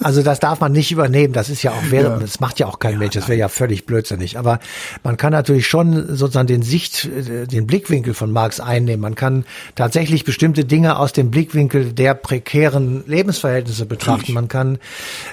also 0.03 0.21
das 0.21 0.39
darf 0.39 0.59
man 0.59 0.71
nicht 0.71 0.91
übernehmen. 0.91 1.33
Das 1.33 1.49
ist 1.49 1.63
ja 1.63 1.71
auch, 1.71 1.83
Ja. 1.91 2.17
das 2.17 2.39
macht 2.39 2.59
ja 2.59 2.67
auch 2.67 2.79
kein 2.79 2.97
Mensch. 2.97 3.15
Das 3.15 3.27
wäre 3.27 3.39
ja 3.39 3.49
völlig 3.49 3.85
blödsinnig. 3.85 4.37
Aber 4.37 4.59
man 5.03 5.17
kann 5.17 5.31
natürlich 5.31 5.67
schon 5.67 6.15
sozusagen 6.15 6.47
den 6.47 6.61
Sicht, 6.61 7.05
äh, 7.05 7.47
den 7.47 7.67
Blickwinkel 7.67 8.13
von 8.13 8.31
Marx 8.31 8.59
einnehmen. 8.59 9.01
Man 9.01 9.15
kann 9.15 9.45
tatsächlich 9.75 10.23
bestimmte 10.23 10.65
Dinge 10.65 10.97
aus 10.99 11.13
dem 11.13 11.31
Blickwinkel 11.31 11.93
der 11.93 12.13
prekären 12.13 13.03
Lebensverhältnisse 13.07 13.85
betrachten. 13.85 14.33
Man 14.33 14.47
kann 14.47 14.77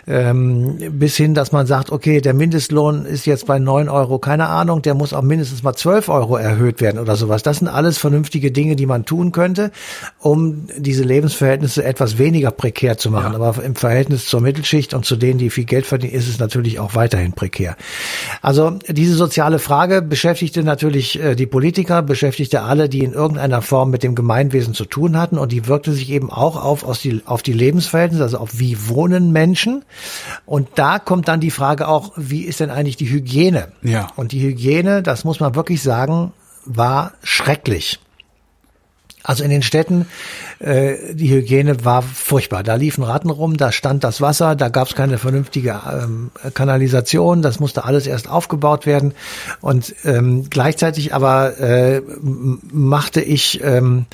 ähm, 0.07 0.79
bis 0.93 1.17
hin, 1.17 1.35
dass 1.35 1.53
man 1.53 1.67
sagt, 1.67 1.91
okay, 1.91 2.21
der 2.21 2.35
Mindestlohn 2.35 3.05
ist 3.07 3.27
jetzt 3.27 3.47
bei 3.47 3.59
neun 3.59 3.89
Euro, 3.89 4.19
keine 4.19 4.49
Ahnung, 4.49 4.83
der 4.83 4.95
muss 4.95 5.13
auch 5.13 5.23
mindestens 5.23 5.63
mal 5.63 5.75
zwölf 5.75 6.09
Euro 6.09 6.37
erhöht 6.37 6.81
werden 6.81 6.99
oder 6.99 7.17
sowas. 7.17 7.43
Das 7.43 7.59
sind 7.59 7.69
alles 7.69 7.99
vernünftige 7.99 8.51
Dinge, 8.53 8.77
die 8.77 8.87
man 8.87 9.05
tun 9.05 9.33
könnte, 9.33 9.71
um 10.19 10.67
diese 10.77 11.03
Lebensverhältnisse 11.03 11.85
etwas 11.85 12.19
weniger 12.19 12.51
prekär 12.51 12.99
zu 12.99 13.11
machen. 13.11 13.35
Aber 13.35 13.63
im 13.63 13.75
Verhältnis 13.77 14.27
zur 14.27 14.41
Mittelschicht 14.61 14.93
und 14.93 15.07
zu 15.07 15.17
denen, 15.17 15.39
die 15.39 15.49
viel 15.49 15.65
Geld 15.65 15.87
verdienen, 15.87 16.13
ist 16.13 16.29
es 16.29 16.39
natürlich 16.39 16.79
auch 16.79 16.95
weiterhin 16.95 17.33
prekär. 17.33 17.77
Also 18.43 18.79
diese 18.89 19.15
soziale 19.15 19.59
Frage 19.59 20.03
beschäftigte 20.03 20.63
natürlich 20.63 21.19
äh, 21.19 21.35
die 21.35 21.47
Politiker, 21.47 22.03
beschäftigte 22.03 22.63
alle, 22.63 22.91
die 22.91 23.01
in 23.01 23.13
irgendeiner 23.13 23.63
Form 23.63 23.91
mit 23.91 24.03
dem 24.03 24.15
Gemeinwesen 24.15 24.75
zu 24.75 24.85
tun 24.85 25.17
hatten 25.17 25.39
und 25.39 25.51
die 25.51 25.67
wirkte 25.67 25.93
sich 25.93 26.11
eben 26.11 26.31
auch 26.31 26.63
auf, 26.63 26.85
aus 26.85 27.01
die, 27.01 27.23
auf 27.25 27.43
die 27.43 27.55
Lebensverhältnisse, 27.55 28.23
also 28.23 28.39
auf 28.39 28.59
wie 28.59 28.89
wohnen 28.89 29.33
Menschen. 29.33 29.83
Und 30.45 30.69
da 30.75 30.99
kommt 30.99 31.29
dann 31.29 31.41
die 31.41 31.51
Frage 31.51 31.89
auch, 31.89 32.13
wie 32.17 32.43
ist 32.43 32.61
denn 32.61 32.71
eigentlich 32.71 32.97
die 32.97 33.09
Hygiene? 33.09 33.69
Ja. 33.83 34.09
Und 34.17 34.33
die 34.33 34.43
Hygiene, 34.43 35.03
das 35.03 35.25
muss 35.25 35.41
man 35.41 35.55
wirklich 35.55 35.83
sagen, 35.83 36.33
war 36.67 37.13
schrecklich. 37.23 37.99
Also 39.23 39.45
in 39.45 39.51
den 39.51 39.63
Städten, 39.63 40.07
äh, 40.61 41.15
die 41.15 41.31
Hygiene 41.31 41.85
war 41.85 42.03
furchtbar. 42.03 42.63
Da 42.63 42.77
liefen 42.77 43.05
Ratten 43.05 43.31
rum, 43.31 43.57
da 43.57 43.71
stand 43.71 44.03
das 44.03 44.21
Wasser, 44.21 44.57
da 44.57 44.69
gab 44.69 44.89
es 44.89 44.95
keine 44.95 45.19
vernünftige 45.19 45.81
ähm, 45.93 46.31
Kanalisation, 46.55 47.43
das 47.43 47.61
musste 47.61 47.85
alles 47.85 48.07
erst 48.07 48.29
aufgebaut 48.31 48.87
werden. 48.87 49.13
Und 49.61 49.95
ähm, 50.05 50.49
gleichzeitig 50.49 51.15
aber 51.15 51.59
äh, 51.59 52.03
machte 52.73 53.21
ich, 53.21 53.63
ähm, 53.63 54.07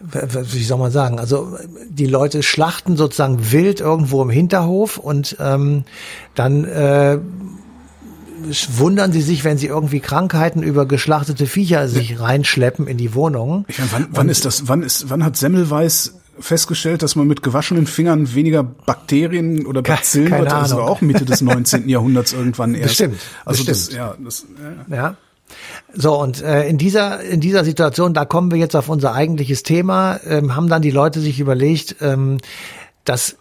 wie 0.00 0.64
soll 0.64 0.78
man 0.78 0.90
sagen, 0.90 1.18
also 1.20 1.56
die 1.88 2.06
Leute 2.06 2.42
schlachten 2.42 2.96
sozusagen 2.96 3.52
wild 3.52 3.80
irgendwo 3.80 4.22
im 4.22 4.30
Hinterhof 4.30 4.96
und 4.96 5.36
ähm, 5.38 5.84
dann 6.34 6.64
äh, 6.64 7.18
wundern 8.72 9.12
sie 9.12 9.22
sich, 9.22 9.44
wenn 9.44 9.58
sie 9.58 9.66
irgendwie 9.66 10.00
Krankheiten 10.00 10.62
über 10.62 10.86
geschlachtete 10.86 11.46
Viecher 11.46 11.88
sich 11.88 12.20
reinschleppen 12.20 12.86
in 12.86 12.96
die 12.96 13.14
Wohnung. 13.14 13.64
Ich 13.68 13.78
meine, 13.78 13.90
wann, 13.92 14.06
wann 14.10 14.28
ist 14.28 14.44
das, 14.44 14.68
wann 14.68 14.82
ist, 14.82 15.10
wann 15.10 15.24
hat 15.24 15.36
Semmelweis 15.36 16.14
festgestellt, 16.38 17.02
dass 17.02 17.16
man 17.16 17.26
mit 17.26 17.42
gewaschenen 17.42 17.86
Fingern 17.86 18.34
weniger 18.34 18.62
Bakterien 18.62 19.66
oder 19.66 19.82
Bazillen 19.82 20.30
Keine 20.30 20.50
hat? 20.50 20.62
Das 20.64 20.70
war 20.70 20.78
Ahnung. 20.78 20.88
auch 20.88 21.00
Mitte 21.00 21.24
des 21.24 21.40
19. 21.42 21.88
Jahrhunderts 21.88 22.32
irgendwann 22.32 22.74
erst. 22.74 22.88
Bestimmt, 22.98 23.20
Also 23.44 23.64
das, 23.64 23.88
bestimmt. 23.88 23.98
ja, 23.98 24.14
das, 24.24 24.46
ja. 24.90 24.96
Ja. 24.96 25.16
So, 25.92 26.18
und 26.20 26.40
äh, 26.42 26.68
in 26.68 26.78
dieser 26.78 27.20
in 27.22 27.40
dieser 27.40 27.64
Situation, 27.64 28.14
da 28.14 28.24
kommen 28.24 28.52
wir 28.52 28.58
jetzt 28.58 28.76
auf 28.76 28.88
unser 28.88 29.12
eigentliches 29.14 29.64
Thema, 29.64 30.20
ähm, 30.24 30.54
haben 30.54 30.68
dann 30.68 30.80
die 30.80 30.92
Leute 30.92 31.20
sich 31.20 31.40
überlegt, 31.40 31.96
ähm, 32.00 32.38
dass 33.04 33.36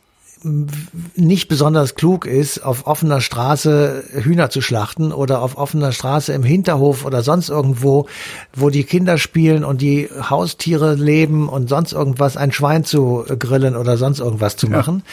nicht 1.16 1.50
besonders 1.50 1.96
klug 1.96 2.26
ist, 2.26 2.64
auf 2.64 2.88
offener 2.88 3.20
Straße 3.20 4.04
Hühner 4.24 4.50
zu 4.50 4.62
schlachten 4.62 5.12
oder 5.12 5.42
auf 5.42 5.58
offener 5.58 5.92
Straße 5.92 6.32
im 6.32 6.44
Hinterhof 6.44 7.06
oder 7.06 7.24
sonst 7.24 7.50
irgendwo, 7.50 8.08
wo 8.54 8.70
die 8.70 8.86
Kinder 8.86 9.18
spielen 9.18 9.66
und 9.66 9.82
die 9.82 10.10
Haustiere 10.30 10.96
leben 10.96 11.50
und 11.50 11.68
sonst 11.68 11.92
irgendwas, 11.92 12.38
ein 12.38 12.52
Schwein 12.54 12.86
zu 12.86 13.26
grillen 13.38 13.76
oder 13.76 13.98
sonst 13.98 14.20
irgendwas 14.20 14.56
zu 14.56 14.70
machen. 14.70 15.04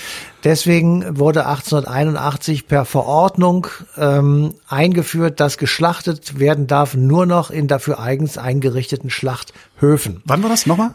Deswegen 0.45 1.18
wurde 1.18 1.47
1881 1.47 2.68
per 2.68 2.85
Verordnung 2.85 3.66
ähm, 3.97 4.54
eingeführt, 4.68 5.40
dass 5.40 5.59
geschlachtet 5.59 6.38
werden 6.38 6.68
darf 6.68 6.95
nur 6.95 7.26
noch 7.26 7.50
in 7.50 7.66
dafür 7.66 7.99
eigens 7.99 8.38
eingerichteten 8.38 9.11
Schlachthöfen. 9.11 10.23
Wann 10.25 10.42
war 10.42 10.50
das 10.50 10.66
nochmal? 10.66 10.92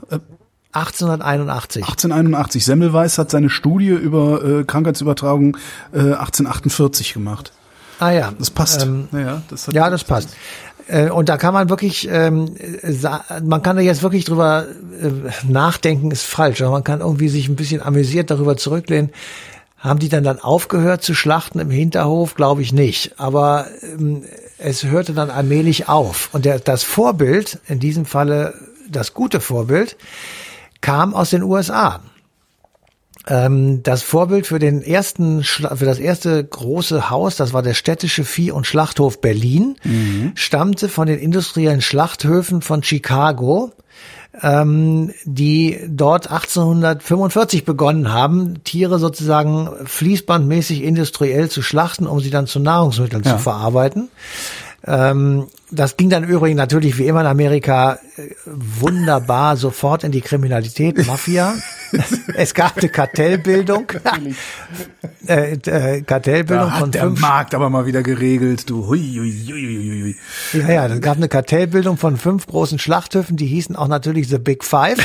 Äh, 0.73 0.79
1881. 0.79 1.83
1881. 1.83 2.65
Semmelweis 2.65 3.17
hat 3.17 3.31
seine 3.31 3.49
Studie 3.49 3.89
über 3.89 4.43
äh, 4.43 4.63
Krankheitsübertragung 4.63 5.57
äh, 5.93 5.97
1848 5.99 7.13
gemacht. 7.13 7.51
Ah 7.99 8.11
ja. 8.11 8.33
Das 8.37 8.49
passt. 8.49 8.81
Ähm, 8.83 9.07
ja, 9.11 9.41
das 9.49 9.67
hat, 9.67 9.75
Ja, 9.75 9.89
das 9.89 10.03
passt. 10.03 10.29
Äh, 10.87 11.09
Und 11.09 11.29
da 11.29 11.37
kann 11.37 11.53
man 11.53 11.69
wirklich, 11.69 12.07
ähm, 12.11 12.55
man 13.43 13.61
kann 13.61 13.75
da 13.75 13.81
jetzt 13.81 14.01
wirklich 14.01 14.25
drüber 14.25 14.65
äh, 15.01 15.09
nachdenken, 15.47 16.11
ist 16.11 16.25
falsch, 16.25 16.61
aber 16.61 16.71
man 16.71 16.83
kann 16.83 17.01
irgendwie 17.01 17.29
sich 17.29 17.47
ein 17.47 17.55
bisschen 17.55 17.81
amüsiert 17.81 18.31
darüber 18.31 18.57
zurücklehnen. 18.57 19.11
Haben 19.77 19.99
die 19.99 20.09
dann 20.09 20.23
dann 20.23 20.39
aufgehört 20.39 21.03
zu 21.03 21.15
schlachten 21.15 21.59
im 21.59 21.71
Hinterhof? 21.71 22.35
Glaube 22.35 22.61
ich 22.61 22.71
nicht. 22.71 23.19
Aber 23.19 23.67
ähm, 23.83 24.23
es 24.57 24.83
hörte 24.83 25.13
dann 25.13 25.29
allmählich 25.29 25.89
auf. 25.89 26.29
Und 26.33 26.45
der, 26.45 26.59
das 26.59 26.83
Vorbild, 26.83 27.59
in 27.67 27.79
diesem 27.79 28.05
Falle 28.05 28.53
das 28.89 29.13
gute 29.13 29.39
Vorbild, 29.39 29.95
kam 30.81 31.13
aus 31.13 31.29
den 31.29 31.43
USA. 31.43 31.99
Ähm, 33.27 33.83
das 33.83 34.01
Vorbild 34.01 34.47
für 34.47 34.57
den 34.57 34.81
ersten, 34.81 35.43
für 35.43 35.85
das 35.85 35.99
erste 35.99 36.43
große 36.43 37.09
Haus, 37.11 37.35
das 37.35 37.53
war 37.53 37.61
der 37.61 37.75
städtische 37.75 38.23
Vieh- 38.23 38.51
und 38.51 38.65
Schlachthof 38.65 39.21
Berlin, 39.21 39.75
stammte 40.33 40.89
von 40.89 41.07
den 41.07 41.19
industriellen 41.19 41.81
Schlachthöfen 41.81 42.61
von 42.63 42.81
Chicago, 42.81 43.71
ähm, 44.41 45.13
die 45.25 45.79
dort 45.87 46.31
1845 46.31 47.63
begonnen 47.63 48.11
haben, 48.11 48.63
Tiere 48.63 48.97
sozusagen 48.97 49.69
fließbandmäßig 49.85 50.81
industriell 50.81 51.49
zu 51.49 51.61
schlachten, 51.61 52.07
um 52.07 52.21
sie 52.21 52.31
dann 52.31 52.47
zu 52.47 52.59
Nahrungsmitteln 52.59 53.21
Ja. 53.23 53.33
zu 53.33 53.43
verarbeiten. 53.43 54.09
Ähm, 54.85 55.47
das 55.69 55.95
ging 55.95 56.09
dann 56.09 56.23
übrigens 56.23 56.57
natürlich 56.57 56.97
wie 56.97 57.05
immer 57.05 57.21
in 57.21 57.27
Amerika 57.27 57.99
äh, 58.17 58.31
wunderbar 58.45 59.55
sofort 59.55 60.03
in 60.03 60.11
die 60.11 60.21
Kriminalität, 60.21 61.05
Mafia. 61.05 61.53
es 62.35 62.53
gab 62.55 62.77
eine 62.77 62.89
Kartellbildung. 62.89 63.91
äh, 65.27 65.53
äh, 65.53 66.01
Kartellbildung 66.01 66.69
da 66.69 66.75
von 66.75 66.87
hat 66.87 66.93
der 66.95 67.03
fünf 67.03 67.21
Markt 67.21 67.53
aber 67.53 67.69
mal 67.69 67.85
wieder 67.85 68.01
geregelt, 68.01 68.69
du. 68.69 68.87
Hui, 68.87 68.99
hui, 68.99 69.31
hui, 69.31 70.15
hui. 70.51 70.59
Ja, 70.59 70.71
ja, 70.71 70.87
es 70.87 71.01
gab 71.01 71.17
eine 71.17 71.29
Kartellbildung 71.29 71.97
von 71.97 72.17
fünf 72.17 72.47
großen 72.47 72.79
Schlachthöfen, 72.79 73.37
die 73.37 73.45
hießen 73.45 73.75
auch 73.75 73.87
natürlich 73.87 74.29
The 74.29 74.39
Big 74.39 74.63
Five. 74.63 74.97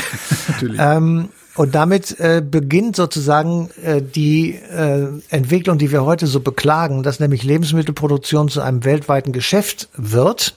Natürlich. 0.47 0.79
Ähm, 0.81 1.29
und 1.57 1.73
damit 1.73 2.19
äh, 2.19 2.41
beginnt 2.41 2.95
sozusagen 2.95 3.69
äh, 3.83 4.01
die 4.01 4.53
äh, 4.53 5.07
Entwicklung, 5.29 5.79
die 5.79 5.91
wir 5.91 6.05
heute 6.05 6.27
so 6.27 6.39
beklagen, 6.39 7.01
dass 7.01 7.19
nämlich 7.19 7.43
Lebensmittelproduktion 7.43 8.47
zu 8.47 8.61
einem 8.61 8.85
weltweiten 8.85 9.33
Geschäft 9.33 9.89
wird 9.95 10.55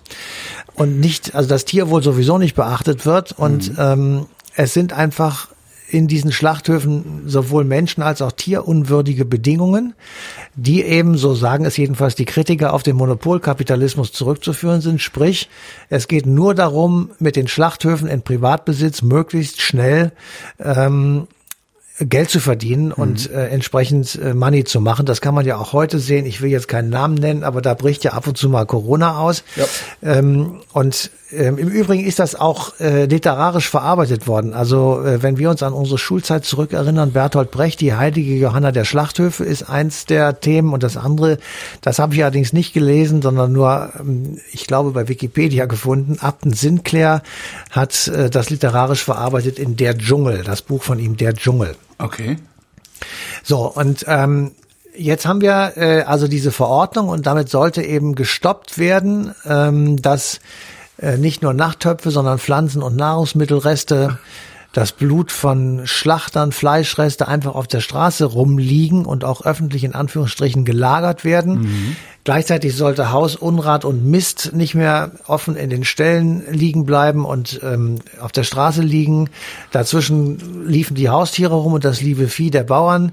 und 0.74 1.00
nicht, 1.00 1.34
also 1.34 1.48
das 1.48 1.64
Tierwohl 1.64 2.02
sowieso 2.02 2.36
nicht 2.36 2.54
beachtet 2.54 3.06
wird. 3.06 3.32
Und 3.32 3.72
ähm, 3.78 4.26
es 4.56 4.74
sind 4.74 4.92
einfach 4.92 5.48
in 5.90 6.06
diesen 6.06 6.32
Schlachthöfen 6.32 7.22
sowohl 7.26 7.64
Menschen 7.64 8.02
als 8.02 8.22
auch 8.22 8.32
tierunwürdige 8.32 9.24
Bedingungen, 9.24 9.94
die 10.54 10.82
eben, 10.82 11.16
so 11.16 11.34
sagen 11.34 11.64
es 11.64 11.76
jedenfalls 11.76 12.14
die 12.14 12.24
Kritiker, 12.24 12.72
auf 12.72 12.82
den 12.82 12.96
Monopolkapitalismus 12.96 14.12
zurückzuführen 14.12 14.80
sind. 14.80 15.00
Sprich, 15.00 15.48
es 15.88 16.06
geht 16.06 16.26
nur 16.26 16.54
darum, 16.54 17.10
mit 17.18 17.36
den 17.36 17.48
Schlachthöfen 17.48 18.08
in 18.08 18.22
Privatbesitz 18.22 19.02
möglichst 19.02 19.60
schnell 19.60 20.12
ähm, 20.60 21.26
Geld 22.00 22.30
zu 22.30 22.40
verdienen 22.40 22.92
und 22.92 23.30
äh, 23.30 23.48
entsprechend 23.48 24.18
äh, 24.22 24.32
Money 24.32 24.64
zu 24.64 24.80
machen. 24.80 25.04
Das 25.04 25.20
kann 25.20 25.34
man 25.34 25.44
ja 25.44 25.58
auch 25.58 25.72
heute 25.72 25.98
sehen. 25.98 26.24
Ich 26.24 26.40
will 26.40 26.50
jetzt 26.50 26.66
keinen 26.66 26.88
Namen 26.88 27.14
nennen, 27.14 27.44
aber 27.44 27.60
da 27.60 27.74
bricht 27.74 28.04
ja 28.04 28.12
ab 28.12 28.26
und 28.26 28.38
zu 28.38 28.48
mal 28.48 28.64
Corona 28.64 29.18
aus. 29.18 29.44
Ja. 29.56 29.66
Ähm, 30.02 30.60
und 30.72 31.10
ähm, 31.32 31.58
im 31.58 31.68
Übrigen 31.68 32.04
ist 32.04 32.18
das 32.18 32.34
auch 32.34 32.80
äh, 32.80 33.04
literarisch 33.04 33.68
verarbeitet 33.68 34.26
worden. 34.26 34.54
Also 34.54 35.02
äh, 35.02 35.22
wenn 35.22 35.36
wir 35.36 35.50
uns 35.50 35.62
an 35.62 35.72
unsere 35.72 35.98
Schulzeit 35.98 36.44
zurückerinnern, 36.44 37.12
Bertolt 37.12 37.50
Brecht, 37.50 37.80
die 37.80 37.94
heilige 37.94 38.34
Johanna 38.34 38.72
der 38.72 38.84
Schlachthöfe 38.84 39.44
ist 39.44 39.68
eins 39.68 40.06
der 40.06 40.40
Themen 40.40 40.72
und 40.72 40.82
das 40.82 40.96
andere, 40.96 41.38
das 41.82 41.98
habe 41.98 42.14
ich 42.14 42.22
allerdings 42.22 42.52
nicht 42.52 42.72
gelesen, 42.72 43.22
sondern 43.22 43.52
nur, 43.52 43.92
ähm, 44.00 44.38
ich 44.52 44.66
glaube, 44.66 44.90
bei 44.92 45.08
Wikipedia 45.08 45.66
gefunden. 45.66 46.18
Upton 46.20 46.52
Sinclair 46.52 47.22
hat 47.70 48.08
äh, 48.08 48.30
das 48.30 48.50
literarisch 48.50 49.04
verarbeitet 49.04 49.58
in 49.58 49.76
Der 49.76 49.96
Dschungel, 49.96 50.42
das 50.44 50.62
Buch 50.62 50.82
von 50.82 50.98
ihm, 50.98 51.16
Der 51.16 51.34
Dschungel. 51.34 51.76
Okay. 52.00 52.36
So, 53.42 53.66
und 53.66 54.04
ähm, 54.08 54.52
jetzt 54.96 55.26
haben 55.26 55.40
wir 55.40 55.72
äh, 55.76 56.02
also 56.02 56.28
diese 56.28 56.52
Verordnung 56.52 57.08
und 57.08 57.26
damit 57.26 57.48
sollte 57.48 57.82
eben 57.82 58.14
gestoppt 58.14 58.78
werden, 58.78 59.34
ähm, 59.46 60.00
dass 60.00 60.40
äh, 60.98 61.16
nicht 61.16 61.42
nur 61.42 61.54
Nachttöpfe, 61.54 62.10
sondern 62.10 62.38
Pflanzen- 62.38 62.82
und 62.82 62.96
Nahrungsmittelreste, 62.96 64.18
das 64.72 64.92
Blut 64.92 65.32
von 65.32 65.82
Schlachtern, 65.86 66.52
Fleischreste 66.52 67.26
einfach 67.26 67.54
auf 67.54 67.66
der 67.66 67.80
Straße 67.80 68.24
rumliegen 68.24 69.04
und 69.04 69.24
auch 69.24 69.44
öffentlich 69.44 69.82
in 69.82 69.94
Anführungsstrichen 69.94 70.64
gelagert 70.64 71.24
werden. 71.24 71.96
Gleichzeitig 72.24 72.76
sollte 72.76 73.12
Haus, 73.12 73.34
Unrat 73.34 73.84
und 73.84 74.04
Mist 74.04 74.52
nicht 74.52 74.74
mehr 74.74 75.12
offen 75.26 75.56
in 75.56 75.70
den 75.70 75.84
Ställen 75.84 76.44
liegen 76.52 76.84
bleiben 76.84 77.24
und 77.24 77.60
ähm, 77.62 77.96
auf 78.20 78.32
der 78.32 78.44
Straße 78.44 78.82
liegen. 78.82 79.30
Dazwischen 79.70 80.66
liefen 80.66 80.94
die 80.94 81.08
Haustiere 81.08 81.54
rum 81.54 81.72
und 81.72 81.84
das 81.84 82.02
liebe 82.02 82.28
Vieh 82.28 82.50
der 82.50 82.64
Bauern. 82.64 83.12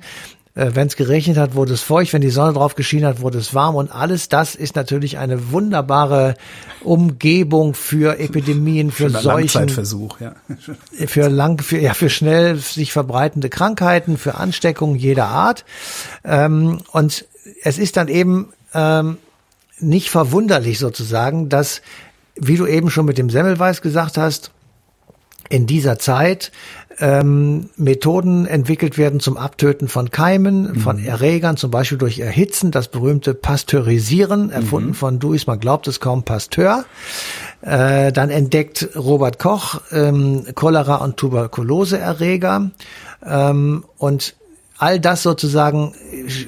Äh, 0.55 0.71
Wenn 0.73 0.87
es 0.87 0.97
geregnet 0.97 1.37
hat, 1.37 1.55
wurde 1.55 1.73
es 1.73 1.81
feucht. 1.81 2.11
Wenn 2.11 2.21
die 2.21 2.29
Sonne 2.29 2.51
drauf 2.51 2.75
geschienen 2.75 3.05
hat, 3.05 3.21
wurde 3.21 3.37
es 3.37 3.53
warm. 3.53 3.75
Und 3.75 3.91
alles 3.91 4.27
das 4.27 4.55
ist 4.55 4.75
natürlich 4.75 5.17
eine 5.17 5.51
wunderbare 5.51 6.35
Umgebung 6.83 7.75
für 7.75 8.19
Epidemien, 8.19 8.91
für 8.91 9.03
Schöner 9.03 9.21
Seuchen, 9.21 9.61
Langzeitversuch, 9.61 10.19
ja. 10.19 10.35
für 11.07 11.29
lang, 11.29 11.61
für, 11.61 11.79
ja, 11.79 11.93
für 11.93 12.09
schnell 12.09 12.57
sich 12.57 12.91
verbreitende 12.91 13.49
Krankheiten, 13.49 14.17
für 14.17 14.35
Ansteckungen 14.35 14.97
jeder 14.97 15.27
Art. 15.27 15.63
Ähm, 16.25 16.81
und 16.91 17.25
es 17.63 17.77
ist 17.77 17.95
dann 17.95 18.09
eben 18.09 18.49
ähm, 18.73 19.17
nicht 19.79 20.09
verwunderlich 20.09 20.79
sozusagen, 20.79 21.49
dass, 21.49 21.81
wie 22.35 22.57
du 22.57 22.65
eben 22.65 22.89
schon 22.89 23.05
mit 23.05 23.17
dem 23.17 23.29
Semmelweis 23.29 23.81
gesagt 23.81 24.17
hast, 24.17 24.51
in 25.49 25.65
dieser 25.65 25.97
Zeit 25.97 26.51
ähm, 26.99 27.69
Methoden 27.77 28.45
entwickelt 28.45 28.97
werden 28.97 29.19
zum 29.19 29.37
Abtöten 29.37 29.87
von 29.87 30.09
Keimen, 30.09 30.79
von 30.79 31.03
Erregern, 31.03 31.55
zum 31.57 31.71
Beispiel 31.71 31.97
durch 31.97 32.19
Erhitzen, 32.19 32.71
das 32.71 32.87
berühmte 32.87 33.33
Pasteurisieren, 33.33 34.49
erfunden 34.49 34.93
von 34.93 35.19
Duis, 35.19 35.47
man 35.47 35.59
glaubt 35.59 35.87
es 35.87 35.99
kaum, 35.99 36.23
Pasteur. 36.23 36.85
Äh, 37.61 38.11
dann 38.11 38.29
entdeckt 38.29 38.89
Robert 38.95 39.39
Koch 39.39 39.81
ähm, 39.91 40.45
Cholera- 40.55 40.97
und 40.97 41.17
Tuberkuloseerreger. 41.17 42.71
Ähm, 43.25 43.85
und 43.97 44.35
all 44.77 44.99
das 44.99 45.23
sozusagen 45.23 45.93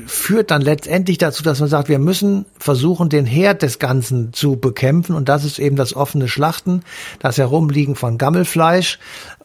führt 0.05 0.51
dann 0.51 0.61
letztendlich 0.61 1.17
dazu, 1.17 1.43
dass 1.43 1.59
man 1.59 1.69
sagt, 1.69 1.89
wir 1.89 1.99
müssen 1.99 2.45
versuchen, 2.57 3.09
den 3.09 3.25
Herd 3.25 3.61
des 3.61 3.79
Ganzen 3.79 4.33
zu 4.33 4.55
bekämpfen. 4.55 5.15
Und 5.15 5.29
das 5.29 5.45
ist 5.45 5.59
eben 5.59 5.75
das 5.75 5.95
offene 5.95 6.27
Schlachten, 6.27 6.83
das 7.19 7.37
Herumliegen 7.37 7.95
von 7.95 8.17
Gammelfleisch 8.17 8.99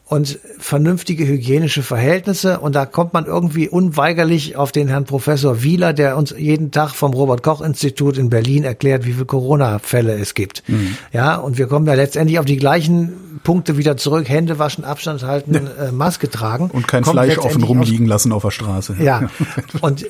und 0.07 0.37
vernünftige 0.59 1.25
hygienische 1.25 1.81
Verhältnisse. 1.81 2.59
Und 2.59 2.75
da 2.75 2.85
kommt 2.85 3.13
man 3.13 3.25
irgendwie 3.25 3.67
unweigerlich 3.67 4.55
auf 4.55 4.71
den 4.71 4.87
Herrn 4.87 5.05
Professor 5.05 5.63
Wieler, 5.63 5.93
der 5.93 6.15
uns 6.15 6.33
jeden 6.37 6.69
Tag 6.69 6.91
vom 6.91 7.13
Robert 7.13 7.41
Koch 7.41 7.61
Institut 7.61 8.17
in 8.17 8.29
Berlin 8.29 8.63
erklärt, 8.63 9.05
wie 9.05 9.13
viele 9.13 9.25
Corona-Fälle 9.25 10.13
es 10.13 10.35
gibt. 10.35 10.63
Mhm. 10.67 10.95
Ja, 11.11 11.37
und 11.37 11.57
wir 11.57 11.65
kommen 11.65 11.87
ja 11.87 11.95
letztendlich 11.95 12.37
auf 12.37 12.45
die 12.45 12.57
gleichen 12.57 13.39
Punkte 13.43 13.77
wieder 13.77 13.97
zurück. 13.97 14.29
Hände 14.29 14.59
waschen, 14.59 14.83
Abstand 14.83 15.23
halten, 15.23 15.55
äh, 15.55 15.91
Maske 15.91 16.29
tragen. 16.29 16.69
Und 16.69 16.87
kein 16.87 17.03
Fleisch 17.03 17.39
offen 17.39 17.63
rumliegen 17.63 18.05
lassen 18.05 18.31
auf 18.31 18.43
der 18.43 18.51
Straße. 18.51 18.97
Ja. 18.99 19.23
und 19.81 20.05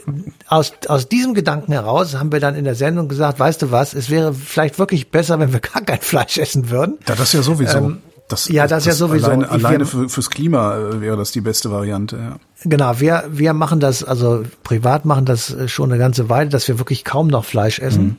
aus, 0.47 0.73
aus 0.89 1.07
diesem 1.07 1.33
Gedanken 1.35 1.71
heraus 1.71 2.15
haben 2.15 2.33
wir 2.33 2.41
dann 2.41 2.55
in 2.55 2.65
der 2.65 2.75
Sendung 2.75 3.07
gesagt, 3.07 3.39
weißt 3.39 3.61
du 3.61 3.71
was, 3.71 3.93
es 3.93 4.09
wäre 4.09 4.33
vielleicht 4.33 4.77
wirklich 4.77 5.09
besser, 5.09 5.39
wenn 5.39 5.53
wir 5.53 5.61
gar 5.61 5.83
kein 5.83 6.01
Fleisch 6.01 6.37
essen 6.37 6.69
würden. 6.69 6.97
Ja, 7.07 7.15
das 7.15 7.29
ist 7.29 7.33
ja 7.33 7.41
sowieso. 7.43 7.77
Ähm, 7.77 7.97
das, 8.27 8.47
ja, 8.49 8.63
das, 8.63 8.69
das, 8.69 8.79
ist 8.79 8.99
ja 8.99 9.07
sowieso. 9.07 9.27
Alleine, 9.27 9.49
alleine 9.49 9.85
für, 9.85 10.09
fürs 10.09 10.29
Klima 10.29 10.77
äh, 10.77 11.01
wäre 11.01 11.15
das 11.15 11.31
die 11.31 11.41
beste 11.41 11.71
Variante. 11.71 12.17
Ja. 12.17 12.39
Genau, 12.63 12.99
wir, 12.99 13.25
wir 13.29 13.53
machen 13.53 13.79
das, 13.79 14.03
also 14.03 14.43
privat 14.63 15.05
machen 15.05 15.25
das 15.25 15.53
äh, 15.53 15.67
schon 15.67 15.91
eine 15.91 15.99
ganze 15.99 16.27
Weile, 16.29 16.49
dass 16.49 16.67
wir 16.67 16.79
wirklich 16.79 17.03
kaum 17.03 17.27
noch 17.27 17.45
Fleisch 17.45 17.79
essen. 17.79 18.03
Mhm. 18.03 18.17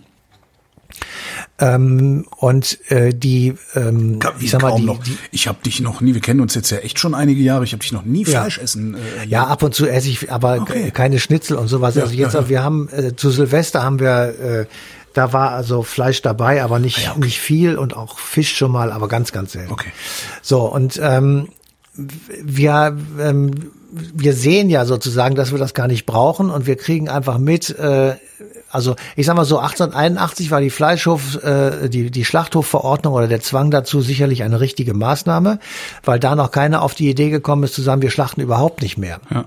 Ähm, 1.59 2.27
und 2.37 2.79
äh, 2.91 3.15
die, 3.15 3.55
ähm, 3.75 4.21
Wie 4.39 4.45
ich 4.45 4.51
sag 4.51 4.63
mal, 4.63 4.77
die, 4.77 4.85
noch. 4.85 5.01
Ich 5.31 5.49
habe 5.49 5.59
dich 5.65 5.81
noch 5.81 6.01
nie, 6.01 6.13
wir 6.13 6.21
kennen 6.21 6.41
uns 6.41 6.55
jetzt 6.55 6.71
ja 6.71 6.79
echt 6.79 6.99
schon 6.99 7.15
einige 7.15 7.41
Jahre, 7.41 7.65
ich 7.65 7.73
habe 7.73 7.81
dich 7.81 7.93
noch 7.93 8.05
nie 8.05 8.25
ja. 8.25 8.43
Fleisch 8.43 8.59
essen. 8.59 8.95
Äh, 8.95 9.27
ja, 9.27 9.45
ab 9.45 9.63
und 9.63 9.75
zu 9.75 9.87
esse 9.87 10.09
ich, 10.09 10.31
aber 10.31 10.61
okay. 10.61 10.91
keine 10.91 11.19
Schnitzel 11.19 11.57
und 11.57 11.69
sowas. 11.69 11.95
Ja, 11.95 12.03
also 12.03 12.15
jetzt, 12.15 12.35
ja, 12.35 12.49
wir 12.49 12.63
haben 12.63 12.89
äh, 12.91 13.17
zu 13.17 13.31
Silvester 13.31 13.83
haben 13.83 13.99
wir 14.01 14.35
äh, 14.39 14.67
da 15.17 15.33
war 15.33 15.53
also 15.53 15.83
Fleisch 15.83 16.23
dabei, 16.23 16.63
aber 16.63 16.79
nicht, 16.79 16.99
ah 16.99 17.03
ja, 17.03 17.11
okay. 17.13 17.21
nicht 17.21 17.41
viel 17.41 17.77
und 17.77 17.97
auch 17.97 18.19
Fisch 18.19 18.57
schon 18.57 18.71
mal, 18.71 18.93
aber 18.93 19.09
ganz, 19.09 19.33
ganz 19.33 19.53
selten. 19.53 19.73
Okay. 19.73 19.91
So, 20.43 20.63
und 20.63 21.01
ähm, 21.03 21.49
wir, 21.95 22.97
ähm, 23.19 23.73
wir 23.91 24.35
sehen 24.35 24.69
ja 24.69 24.85
sozusagen, 24.85 25.35
dass 25.35 25.53
wir 25.53 25.59
das 25.59 25.73
gar 25.73 25.89
nicht 25.89 26.05
brauchen 26.05 26.51
und 26.51 26.67
wir 26.67 26.77
kriegen 26.77 27.09
einfach 27.09 27.39
mit, 27.39 27.71
äh, 27.79 28.17
also 28.71 28.97
ich 29.15 29.27
sag 29.27 29.37
mal 29.37 29.45
so 29.45 29.59
1881 29.59 30.51
war 30.51 30.61
die 30.61 30.71
Fleischhof, 30.71 31.43
äh, 31.43 31.89
die, 31.89 32.11
die 32.11 32.25
Schlachthofverordnung 32.25 33.15
oder 33.15 33.29
der 33.29 33.41
Zwang 33.41 33.71
dazu 33.71 34.01
sicherlich 34.01 34.43
eine 34.43 34.61
richtige 34.61 34.93
Maßnahme, 34.93 35.59
weil 36.05 36.19
da 36.19 36.35
noch 36.35 36.51
keiner 36.51 36.83
auf 36.83 36.95
die 36.95 37.09
Idee 37.09 37.31
gekommen 37.31 37.63
ist 37.63 37.75
zu 37.75 37.83
sagen, 37.83 38.03
wir 38.03 38.11
schlachten 38.11 38.41
überhaupt 38.41 38.83
nicht 38.83 38.99
mehr. 38.99 39.21
Ja. 39.31 39.45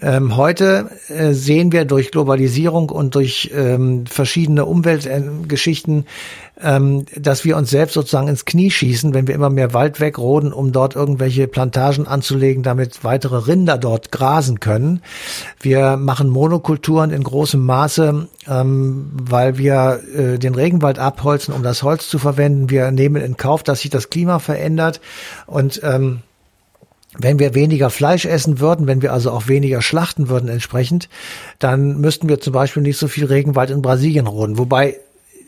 Ähm, 0.00 0.36
heute 0.36 0.90
äh, 1.08 1.32
sehen 1.32 1.72
wir 1.72 1.84
durch 1.84 2.10
Globalisierung 2.10 2.90
und 2.90 3.14
durch 3.14 3.50
ähm, 3.54 4.06
verschiedene 4.06 4.66
Umweltgeschichten, 4.66 6.06
ähm, 6.62 7.06
dass 7.16 7.44
wir 7.44 7.56
uns 7.56 7.70
selbst 7.70 7.94
sozusagen 7.94 8.28
ins 8.28 8.44
Knie 8.44 8.70
schießen, 8.70 9.14
wenn 9.14 9.26
wir 9.26 9.34
immer 9.34 9.50
mehr 9.50 9.74
Wald 9.74 10.00
wegroden, 10.00 10.52
um 10.52 10.72
dort 10.72 10.94
irgendwelche 10.96 11.48
Plantagen 11.48 12.06
anzulegen, 12.06 12.62
damit 12.62 13.04
weitere 13.04 13.46
Rinder 13.46 13.78
dort 13.78 14.12
grasen 14.12 14.60
können. 14.60 15.02
Wir 15.60 15.96
machen 15.96 16.28
Monokulturen 16.28 17.10
in 17.10 17.22
großem 17.22 17.64
Maße, 17.64 18.28
ähm, 18.48 19.10
weil 19.12 19.58
wir 19.58 20.00
äh, 20.14 20.38
den 20.38 20.54
Regenwald 20.54 20.98
abholzen, 20.98 21.54
um 21.54 21.62
das 21.62 21.82
Holz 21.82 22.08
zu 22.08 22.18
verwenden. 22.18 22.70
Wir 22.70 22.90
nehmen 22.90 23.22
in 23.22 23.36
Kauf, 23.36 23.62
dass 23.62 23.80
sich 23.80 23.90
das 23.90 24.10
Klima 24.10 24.38
verändert 24.38 25.00
und 25.46 25.80
ähm, 25.82 26.20
wenn 27.18 27.40
wir 27.40 27.54
weniger 27.54 27.90
Fleisch 27.90 28.24
essen 28.24 28.60
würden, 28.60 28.86
wenn 28.86 29.02
wir 29.02 29.12
also 29.12 29.32
auch 29.32 29.48
weniger 29.48 29.82
schlachten 29.82 30.28
würden 30.28 30.48
entsprechend, 30.48 31.08
dann 31.58 32.00
müssten 32.00 32.28
wir 32.28 32.40
zum 32.40 32.52
Beispiel 32.52 32.84
nicht 32.84 32.98
so 32.98 33.08
viel 33.08 33.24
Regenwald 33.24 33.70
in 33.70 33.82
Brasilien 33.82 34.28
roden. 34.28 34.58
Wobei 34.58 35.00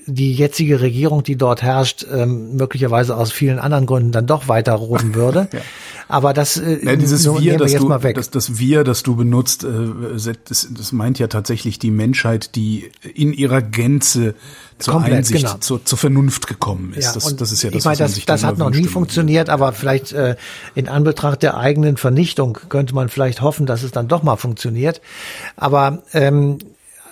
die 0.06 0.34
jetzige 0.34 0.80
Regierung, 0.80 1.22
die 1.22 1.36
dort 1.36 1.62
herrscht, 1.62 2.06
ähm, 2.10 2.56
möglicherweise 2.56 3.16
aus 3.16 3.32
vielen 3.32 3.58
anderen 3.58 3.86
Gründen 3.86 4.12
dann 4.12 4.26
doch 4.26 4.48
weiter 4.48 4.74
roden 4.74 5.14
würde. 5.14 5.48
ja. 5.52 5.60
Aber 6.08 6.34
das 6.34 6.58
äh, 6.58 6.84
ja, 6.84 6.96
dieses 6.96 7.24
wir, 7.24 7.40
wir 7.40 7.58
das, 7.58 7.72
du, 7.74 7.88
das, 7.88 8.30
das 8.30 8.58
Wir, 8.58 8.84
das 8.84 9.02
du 9.02 9.16
benutzt, 9.16 9.64
äh, 9.64 9.68
das, 10.44 10.68
das 10.70 10.92
meint 10.92 11.18
ja 11.18 11.26
tatsächlich 11.26 11.78
die 11.78 11.90
Menschheit, 11.90 12.54
die 12.54 12.90
in 13.14 13.32
ihrer 13.32 13.62
Gänze 13.62 14.34
zur 14.78 14.94
Komplett, 14.94 15.18
Einsicht, 15.18 15.46
genau. 15.46 15.58
zur, 15.58 15.84
zur 15.84 15.98
Vernunft 15.98 16.48
gekommen 16.48 16.92
ist. 16.94 17.06
Ja, 17.06 17.12
das, 17.14 17.36
das 17.36 17.52
ist 17.52 17.62
ja 17.62 17.70
das, 17.70 17.78
ich 17.78 17.84
meine, 17.84 17.98
das, 17.98 18.24
das 18.24 18.44
hat 18.44 18.58
noch 18.58 18.70
nie 18.70 18.86
funktioniert, 18.86 19.48
aber 19.48 19.72
vielleicht 19.72 20.12
äh, 20.12 20.36
in 20.74 20.88
Anbetracht 20.88 21.42
der 21.42 21.56
eigenen 21.56 21.96
Vernichtung 21.96 22.58
könnte 22.68 22.94
man 22.94 23.08
vielleicht 23.08 23.40
hoffen, 23.40 23.64
dass 23.64 23.82
es 23.82 23.92
dann 23.92 24.08
doch 24.08 24.22
mal 24.22 24.36
funktioniert. 24.36 25.00
Aber 25.56 26.02
ähm, 26.12 26.58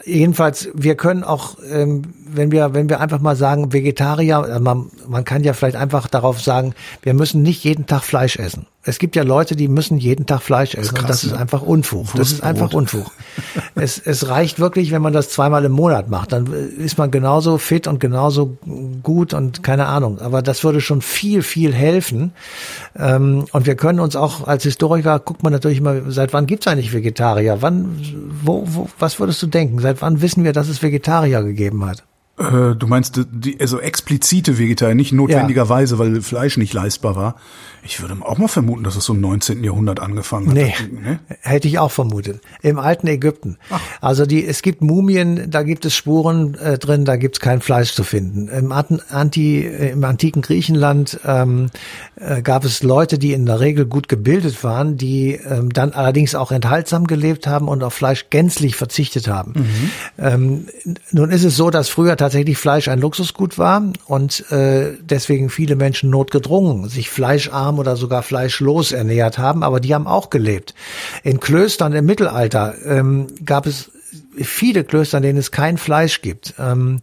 jedenfalls, 0.05 0.69
wir 0.75 0.95
können 0.95 1.25
auch, 1.25 1.57
ähm, 1.71 2.03
wenn 2.27 2.53
wir, 2.53 2.75
wenn 2.75 2.89
wir 2.89 3.01
einfach 3.01 3.21
mal 3.21 3.37
sagen, 3.37 3.73
Vegetarier, 3.73 4.47
äh, 4.49 4.61
man, 4.61 4.91
man 5.09 5.25
kann 5.25 5.45
ja 5.45 5.53
vielleicht 5.53 5.77
einfach 5.77 6.09
darauf 6.09 6.41
sagen, 6.41 6.75
wir 7.03 7.15
müssen 7.15 7.43
nicht 7.43 7.65
jeden 7.65 7.87
Tag 7.87 8.03
Fleisch 8.03 8.37
essen. 8.37 8.67
Es 8.83 8.99
gibt 8.99 9.15
ja 9.15 9.25
Leute, 9.25 9.57
die 9.57 9.69
müssen 9.69 9.99
jeden 9.99 10.25
Tag 10.25 10.41
Fleisch 10.41 10.75
essen 10.75 10.95
das 10.95 10.95
krass, 10.95 11.03
und 11.03 11.09
das 11.11 11.25
ist 11.25 11.33
ne? 11.33 11.39
einfach 11.39 11.61
Unfug. 11.61 12.07
Das 12.15 12.33
ist 12.33 12.43
einfach 12.43 12.73
Unfug. 12.73 13.11
es, 13.75 13.99
es 13.99 14.29
reicht 14.29 14.59
wirklich, 14.59 14.91
wenn 14.91 15.03
man 15.03 15.13
das 15.13 15.29
zweimal 15.29 15.67
im 15.67 15.73
Monat 15.73 16.09
macht. 16.09 16.33
Dann 16.33 16.47
ist 16.47 16.97
man 16.97 17.11
genauso 17.11 17.59
fit 17.59 17.87
und 17.87 18.01
genauso 18.01 18.57
gut 19.03 19.35
und 19.35 19.63
keine 19.63 19.85
Ahnung. 19.85 20.19
Aber 20.21 20.41
das 20.41 20.65
würde 20.65 20.81
schon 20.81 21.03
viel, 21.03 21.43
viel 21.43 21.75
helfen. 21.75 22.33
Ähm, 22.99 23.45
und 23.53 23.67
wir 23.67 23.75
können 23.75 24.01
uns 24.01 24.17
auch 24.17 24.47
als 24.47 24.63
Historiker, 24.63 25.19
guckt 25.19 25.43
man 25.43 25.53
natürlich 25.53 25.79
immer, 25.79 26.11
seit 26.11 26.33
wann 26.33 26.47
gibt's 26.47 26.67
eigentlich 26.67 26.95
Vegetarier? 26.95 27.59
Wann, 27.61 28.01
wo, 28.43 28.65
wo, 28.67 28.89
was 28.99 29.21
würdest 29.21 29.43
du 29.43 29.47
denken? 29.47 29.81
Seit 29.81 30.01
wann 30.01 30.23
wissen 30.23 30.43
wir, 30.43 30.55
dass 30.55 30.69
es 30.69 30.83
Vegetarier 30.83 31.43
gegeben 31.43 31.85
hat? 31.85 32.03
Äh, 32.39 32.75
du 32.75 32.87
meinst 32.87 33.21
die, 33.31 33.61
also 33.61 33.79
explizite 33.79 34.59
Vegetarier, 34.59 34.95
nicht 34.95 35.13
notwendigerweise, 35.13 35.97
ja. 35.97 35.99
weil 35.99 36.23
Fleisch 36.23 36.57
nicht 36.57 36.73
leistbar 36.73 37.15
war. 37.15 37.35
Ich 37.83 38.01
würde 38.01 38.17
auch 38.21 38.39
mal 38.39 38.49
vermuten, 38.49 38.85
dass 38.85 38.97
es 38.97 39.05
so 39.05 39.15
im 39.15 39.21
19. 39.21 39.65
Jahrhundert 39.65 40.01
angefangen 40.01 40.49
hat. 40.49 40.55
Nee, 40.55 40.75
nee? 40.91 41.19
hätte 41.41 41.67
ich 41.67 41.79
auch 41.79 41.91
vermutet. 41.91 42.41
Im 42.63 42.79
alten 42.79 43.07
Ägypten. 43.07 43.57
Ach. 43.71 43.81
Also 44.01 44.27
die, 44.27 44.45
es 44.45 44.63
gibt 44.63 44.83
Mumien, 44.83 45.51
da 45.51 45.63
gibt 45.63 45.85
es 45.85 45.95
Spuren 45.95 46.55
äh, 46.57 46.79
drin, 46.79 47.05
da 47.05 47.17
gibt 47.17 47.37
es 47.37 47.41
kein 47.41 47.61
Fleisch 47.61 47.95
zu 47.95 48.05
finden. 48.05 48.49
Im, 48.49 48.73
Anti, 48.73 49.61
äh, 49.61 49.91
im 49.91 50.05
antiken 50.05 50.43
Griechenland 50.43 51.21
ähm, 51.25 51.71
äh, 52.17 52.43
gab 52.43 52.65
es 52.65 52.83
Leute, 52.83 53.19
die 53.19 53.33
in 53.33 53.47
der 53.47 53.61
Regel 53.61 53.87
gut 53.87 54.09
gebildet 54.09 54.63
waren, 54.63 54.97
die 54.97 55.33
ähm, 55.33 55.71
dann 55.73 55.93
allerdings 55.93 56.35
auch 56.35 56.53
enthaltsam 56.53 57.07
gelebt 57.07 57.47
haben 57.47 57.69
und 57.69 57.83
auf 57.83 57.95
Fleisch 57.95 58.27
gänzlich 58.31 58.77
verzichtet 58.77 59.29
haben. 59.29 59.53
Mhm. 59.57 59.91
Ähm, 60.19 60.67
nun 61.13 61.31
ist 61.31 61.45
es 61.45 61.57
so, 61.57 61.71
dass 61.71 61.89
früher 61.89 62.17
tatsächlich 62.17 62.59
Fleisch 62.59 62.89
ein 62.89 63.01
Luxusgut 63.01 63.59
war 63.59 63.83
und 64.07 64.51
äh, 64.51 64.93
deswegen 65.01 65.49
viele 65.49 65.77
Menschen 65.77 66.11
notgedrungen 66.11 66.89
sich 66.89 67.09
fleischarm 67.09 67.70
arm 67.71 67.79
oder 67.79 67.97
sogar 67.97 68.23
fleischlos 68.23 68.93
ernährt 68.93 69.39
haben, 69.39 69.63
aber 69.63 69.81
die 69.81 69.95
haben 69.95 70.07
auch 70.07 70.31
gelebt. 70.31 70.75
In 71.23 71.41
Klöstern 71.41 71.93
im 71.93 72.05
Mittelalter 72.05 72.75
ähm, 72.85 73.29
gab 73.45 73.67
es 73.67 73.91
viele 74.37 74.85
Klöster, 74.85 75.19
in 75.19 75.23
denen 75.23 75.39
es 75.39 75.51
kein 75.51 75.79
Fleisch 75.79 76.21
gibt. 76.21 76.55
Ähm, 76.59 77.01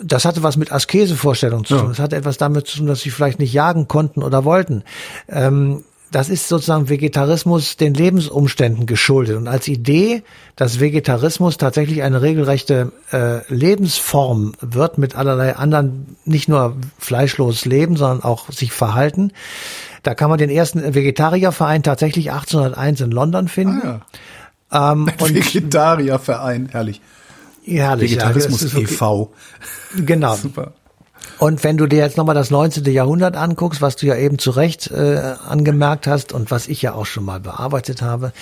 das 0.00 0.24
hatte 0.24 0.42
was 0.42 0.56
mit 0.56 0.70
Askesevorstellungen 0.70 1.64
zu 1.64 1.76
tun. 1.76 1.88
Das 1.88 1.98
hatte 1.98 2.16
etwas 2.16 2.38
damit 2.38 2.68
zu 2.68 2.78
tun, 2.78 2.86
dass 2.86 3.00
sie 3.00 3.10
vielleicht 3.10 3.40
nicht 3.40 3.52
jagen 3.52 3.88
konnten 3.88 4.22
oder 4.22 4.44
wollten. 4.44 4.84
Ähm, 5.28 5.84
das 6.10 6.28
ist 6.28 6.48
sozusagen 6.48 6.88
Vegetarismus 6.88 7.76
den 7.76 7.94
Lebensumständen 7.94 8.86
geschuldet. 8.86 9.36
Und 9.36 9.48
als 9.48 9.68
Idee, 9.68 10.22
dass 10.56 10.80
Vegetarismus 10.80 11.58
tatsächlich 11.58 12.02
eine 12.02 12.22
regelrechte 12.22 12.92
äh, 13.12 13.40
Lebensform 13.52 14.54
wird 14.60 14.98
mit 14.98 15.16
allerlei 15.16 15.56
anderen, 15.56 16.16
nicht 16.24 16.48
nur 16.48 16.76
fleischlos 16.98 17.64
leben, 17.64 17.96
sondern 17.96 18.22
auch 18.22 18.50
sich 18.50 18.72
verhalten, 18.72 19.32
da 20.02 20.14
kann 20.14 20.30
man 20.30 20.38
den 20.38 20.50
ersten 20.50 20.94
Vegetarierverein 20.94 21.82
tatsächlich 21.82 22.30
1801 22.32 23.00
in 23.02 23.10
London 23.10 23.48
finden. 23.48 23.82
Ah, 23.82 24.00
ja. 24.72 24.92
ähm, 24.92 25.10
Vegetarierverein, 25.18 26.68
herrlich. 26.70 27.00
Herrlich. 27.64 28.12
Vegetarismus 28.12 28.72
ja, 28.72 28.78
e.V. 28.78 29.32
Genau. 29.94 30.36
Super. 30.36 30.72
Und 31.38 31.64
wenn 31.64 31.76
du 31.76 31.86
dir 31.86 31.98
jetzt 31.98 32.16
nochmal 32.16 32.34
das 32.34 32.50
19. 32.50 32.90
Jahrhundert 32.92 33.36
anguckst, 33.36 33.82
was 33.82 33.96
du 33.96 34.06
ja 34.06 34.16
eben 34.16 34.38
zu 34.38 34.50
Recht 34.50 34.90
äh, 34.90 35.34
angemerkt 35.46 36.06
hast 36.06 36.32
und 36.32 36.50
was 36.50 36.66
ich 36.68 36.80
ja 36.82 36.94
auch 36.94 37.06
schon 37.06 37.24
mal 37.24 37.40
bearbeitet 37.40 38.02
habe, 38.02 38.32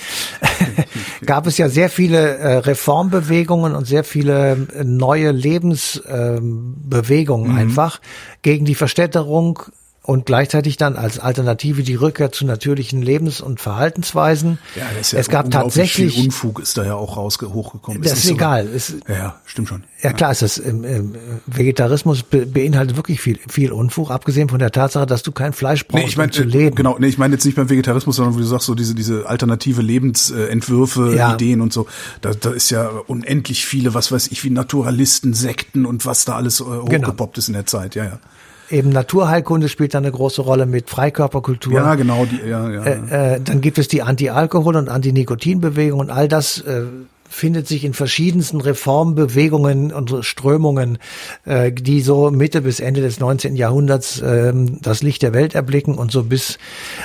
gab 1.26 1.46
es 1.46 1.58
ja 1.58 1.68
sehr 1.68 1.90
viele 1.90 2.38
äh, 2.38 2.56
Reformbewegungen 2.58 3.74
und 3.74 3.86
sehr 3.86 4.04
viele 4.04 4.68
äh, 4.74 4.84
neue 4.84 5.32
Lebensbewegungen 5.32 7.46
ähm, 7.46 7.52
mhm. 7.52 7.58
einfach 7.58 8.00
gegen 8.42 8.64
die 8.64 8.74
Verstädterung 8.74 9.62
und 10.06 10.24
gleichzeitig 10.24 10.76
dann 10.76 10.94
als 10.94 11.18
Alternative 11.18 11.82
die 11.82 11.96
Rückkehr 11.96 12.30
zu 12.30 12.46
natürlichen 12.46 13.02
Lebens- 13.02 13.40
und 13.40 13.60
Verhaltensweisen. 13.60 14.58
Ja, 14.76 14.84
das 14.96 15.08
ist 15.08 15.12
ja 15.12 15.18
es 15.18 15.28
gab 15.28 15.50
tatsächlich 15.50 16.14
viel 16.14 16.26
Unfug 16.26 16.60
ist 16.60 16.78
da 16.78 16.84
ja 16.84 16.94
auch 16.94 17.16
raus 17.16 17.38
hochgekommen. 17.42 18.02
Das 18.02 18.12
ist, 18.12 18.24
ist 18.26 18.30
egal. 18.30 18.68
So, 18.78 18.94
ja, 19.08 19.14
ja, 19.14 19.40
stimmt 19.44 19.68
schon. 19.68 19.82
Ja, 20.02 20.12
klar 20.12 20.30
ist 20.30 20.42
das. 20.42 20.58
Ähm, 20.58 20.84
ähm, 20.84 21.14
Vegetarismus 21.46 22.22
be 22.22 22.46
beinhaltet 22.46 22.96
wirklich 22.96 23.20
viel, 23.20 23.40
viel 23.48 23.72
Unfug, 23.72 24.12
abgesehen 24.12 24.48
von 24.48 24.60
der 24.60 24.70
Tatsache, 24.70 25.06
dass 25.06 25.24
du 25.24 25.32
kein 25.32 25.52
Fleisch 25.52 25.86
brauchst, 25.88 26.04
nee, 26.04 26.08
ich 26.08 26.16
mein, 26.16 26.28
um 26.28 26.32
zu 26.32 26.44
leben. 26.44 26.76
Genau, 26.76 26.96
nee, 27.00 27.08
ich 27.08 27.18
meine 27.18 27.34
jetzt 27.34 27.44
nicht 27.44 27.56
beim 27.56 27.68
Vegetarismus, 27.68 28.14
sondern 28.14 28.36
wie 28.36 28.42
du 28.42 28.46
sagst, 28.46 28.66
so 28.66 28.76
diese 28.76 28.94
diese 28.94 29.28
alternative 29.28 29.82
Lebensentwürfe, 29.82 31.16
ja. 31.16 31.34
Ideen 31.34 31.60
und 31.60 31.72
so. 31.72 31.86
Da, 32.20 32.30
da 32.32 32.50
ist 32.50 32.70
ja 32.70 32.88
unendlich 33.08 33.66
viele, 33.66 33.92
was 33.92 34.12
weiß 34.12 34.28
ich, 34.28 34.44
wie 34.44 34.50
Naturalisten, 34.50 35.34
Sekten 35.34 35.84
und 35.84 36.06
was 36.06 36.24
da 36.24 36.36
alles 36.36 36.60
äh, 36.60 36.64
genau. 36.64 36.82
hochgepoppt 36.82 37.34
genau. 37.34 37.38
ist 37.38 37.48
in 37.48 37.54
der 37.54 37.66
Zeit. 37.66 37.96
Ja, 37.96 38.04
ja. 38.04 38.20
Eben 38.70 38.90
Naturheilkunde 38.90 39.68
spielt 39.68 39.94
da 39.94 39.98
eine 39.98 40.10
große 40.10 40.42
Rolle 40.42 40.66
mit 40.66 40.90
Freikörperkultur. 40.90 41.74
Ja, 41.74 41.94
genau, 41.94 42.24
die, 42.26 42.48
ja, 42.48 42.70
ja. 42.70 42.84
Äh, 42.84 43.34
äh, 43.34 43.40
dann 43.40 43.60
gibt 43.60 43.78
es 43.78 43.88
die 43.88 44.02
Anti-Alkohol- 44.02 44.76
und 44.76 44.88
Anti-Nikotin-Bewegung 44.88 46.00
und 46.00 46.10
all 46.10 46.28
das 46.28 46.60
äh, 46.60 46.82
findet 47.28 47.66
sich 47.66 47.84
in 47.84 47.94
verschiedensten 47.94 48.60
Reformbewegungen 48.60 49.92
und 49.92 50.24
Strömungen, 50.24 50.98
äh, 51.44 51.72
die 51.72 52.00
so 52.00 52.30
Mitte 52.30 52.62
bis 52.62 52.80
Ende 52.80 53.00
des 53.00 53.20
19. 53.20 53.56
Jahrhunderts 53.56 54.22
ähm, 54.24 54.80
das 54.82 55.02
Licht 55.02 55.22
der 55.22 55.32
Welt 55.32 55.54
erblicken 55.54 55.96
und 55.96 56.12
so 56.12 56.24
bis 56.24 56.58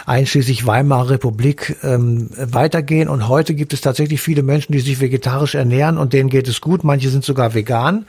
einschließlich 0.05 0.65
Weimarer 0.65 1.11
Republik 1.11 1.77
ähm, 1.83 2.29
weitergehen. 2.37 3.09
Und 3.09 3.27
heute 3.27 3.53
gibt 3.53 3.73
es 3.73 3.81
tatsächlich 3.81 4.21
viele 4.21 4.43
Menschen, 4.43 4.71
die 4.71 4.79
sich 4.79 4.99
vegetarisch 4.99 5.55
ernähren 5.55 5.97
und 5.97 6.13
denen 6.13 6.29
geht 6.29 6.47
es 6.47 6.61
gut. 6.61 6.83
Manche 6.83 7.09
sind 7.09 7.23
sogar 7.23 7.53
vegan 7.53 8.05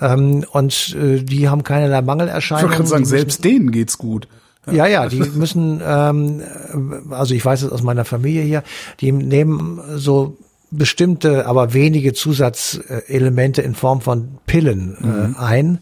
ähm, 0.00 0.44
und 0.52 0.96
äh, 1.00 1.22
die 1.22 1.48
haben 1.48 1.62
keinerlei 1.64 2.00
ich 2.00 2.04
Mangelerscheinungen. 2.04 2.70
wollte 2.70 2.76
gerade 2.76 2.90
sagen, 2.90 3.04
selbst 3.04 3.44
denen 3.44 3.70
geht's 3.70 3.98
gut. 3.98 4.28
ja, 4.70 4.86
ja, 4.86 5.08
die 5.08 5.18
müssen, 5.18 5.80
ähm, 5.84 6.42
also 7.10 7.34
ich 7.34 7.44
weiß 7.44 7.62
es 7.62 7.72
aus 7.72 7.82
meiner 7.82 8.04
Familie 8.04 8.42
hier, 8.42 8.62
die 9.00 9.10
nehmen 9.10 9.80
so 9.96 10.36
bestimmte, 10.72 11.46
aber 11.46 11.74
wenige 11.74 12.14
Zusatzelemente 12.14 13.62
in 13.62 13.74
Form 13.74 14.00
von 14.00 14.38
Pillen 14.46 15.34
äh, 15.36 15.38
ein, 15.38 15.78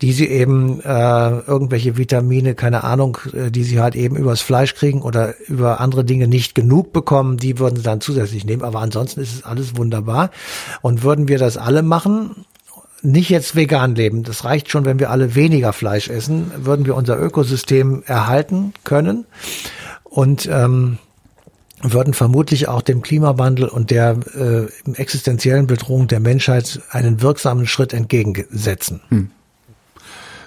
die 0.00 0.12
sie 0.12 0.28
eben 0.28 0.80
äh, 0.80 1.38
irgendwelche 1.40 1.96
Vitamine, 1.96 2.54
keine 2.54 2.84
Ahnung, 2.84 3.18
äh, 3.32 3.50
die 3.50 3.64
sie 3.64 3.80
halt 3.80 3.96
eben 3.96 4.16
übers 4.16 4.40
Fleisch 4.40 4.74
kriegen 4.74 5.02
oder 5.02 5.34
über 5.48 5.80
andere 5.80 6.04
Dinge 6.04 6.28
nicht 6.28 6.54
genug 6.54 6.92
bekommen, 6.92 7.36
die 7.36 7.58
würden 7.58 7.76
sie 7.76 7.82
dann 7.82 8.00
zusätzlich 8.00 8.44
nehmen. 8.44 8.62
Aber 8.62 8.80
ansonsten 8.80 9.20
ist 9.20 9.34
es 9.34 9.44
alles 9.44 9.76
wunderbar. 9.76 10.30
Und 10.80 11.02
würden 11.02 11.26
wir 11.28 11.38
das 11.38 11.56
alle 11.56 11.82
machen, 11.82 12.46
nicht 13.02 13.30
jetzt 13.30 13.56
vegan 13.56 13.94
leben. 13.94 14.22
Das 14.22 14.44
reicht 14.44 14.70
schon, 14.70 14.84
wenn 14.84 14.98
wir 14.98 15.10
alle 15.10 15.34
weniger 15.34 15.72
Fleisch 15.72 16.08
essen, 16.08 16.52
würden 16.56 16.86
wir 16.86 16.94
unser 16.94 17.20
Ökosystem 17.20 18.02
erhalten 18.06 18.74
können 18.84 19.24
und 20.04 20.48
ähm, 20.50 20.98
würden 21.82 22.14
vermutlich 22.14 22.68
auch 22.68 22.82
dem 22.82 23.02
Klimawandel 23.02 23.68
und 23.68 23.90
der 23.90 24.18
äh, 24.34 24.92
existenziellen 24.92 25.66
Bedrohung 25.66 26.08
der 26.08 26.20
Menschheit 26.20 26.80
einen 26.90 27.22
wirksamen 27.22 27.66
Schritt 27.66 27.92
entgegensetzen. 27.92 29.00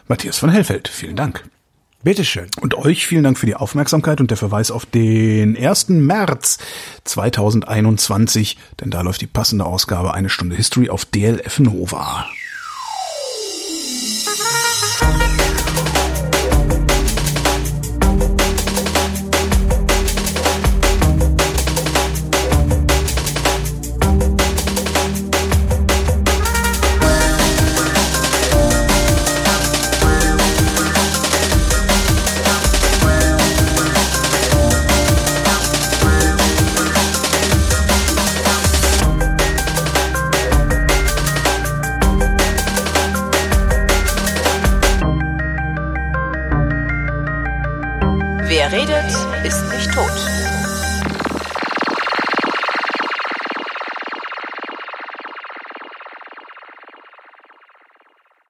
Matthias 0.08 0.38
von 0.38 0.50
Hellfeld, 0.50 0.88
vielen 0.88 1.16
Dank. 1.16 1.44
Bitteschön. 2.04 2.48
Und 2.60 2.76
euch 2.76 3.08
vielen 3.08 3.24
Dank 3.24 3.38
für 3.38 3.46
die 3.46 3.56
Aufmerksamkeit 3.56 4.20
und 4.20 4.30
der 4.30 4.38
Verweis 4.38 4.72
auf 4.72 4.86
den 4.86 5.58
1. 5.58 5.90
März 5.90 6.58
2021, 7.06 8.58
denn 8.82 8.92
da 8.92 9.02
läuft 9.02 9.22
die 9.22 9.28
passende 9.28 9.66
Ausgabe 9.66 10.14
Eine 10.14 10.30
Stunde 10.30 10.58
History 10.58 10.90
auf 10.90 11.06
DLF 11.06 11.60
Nova. 11.60 12.26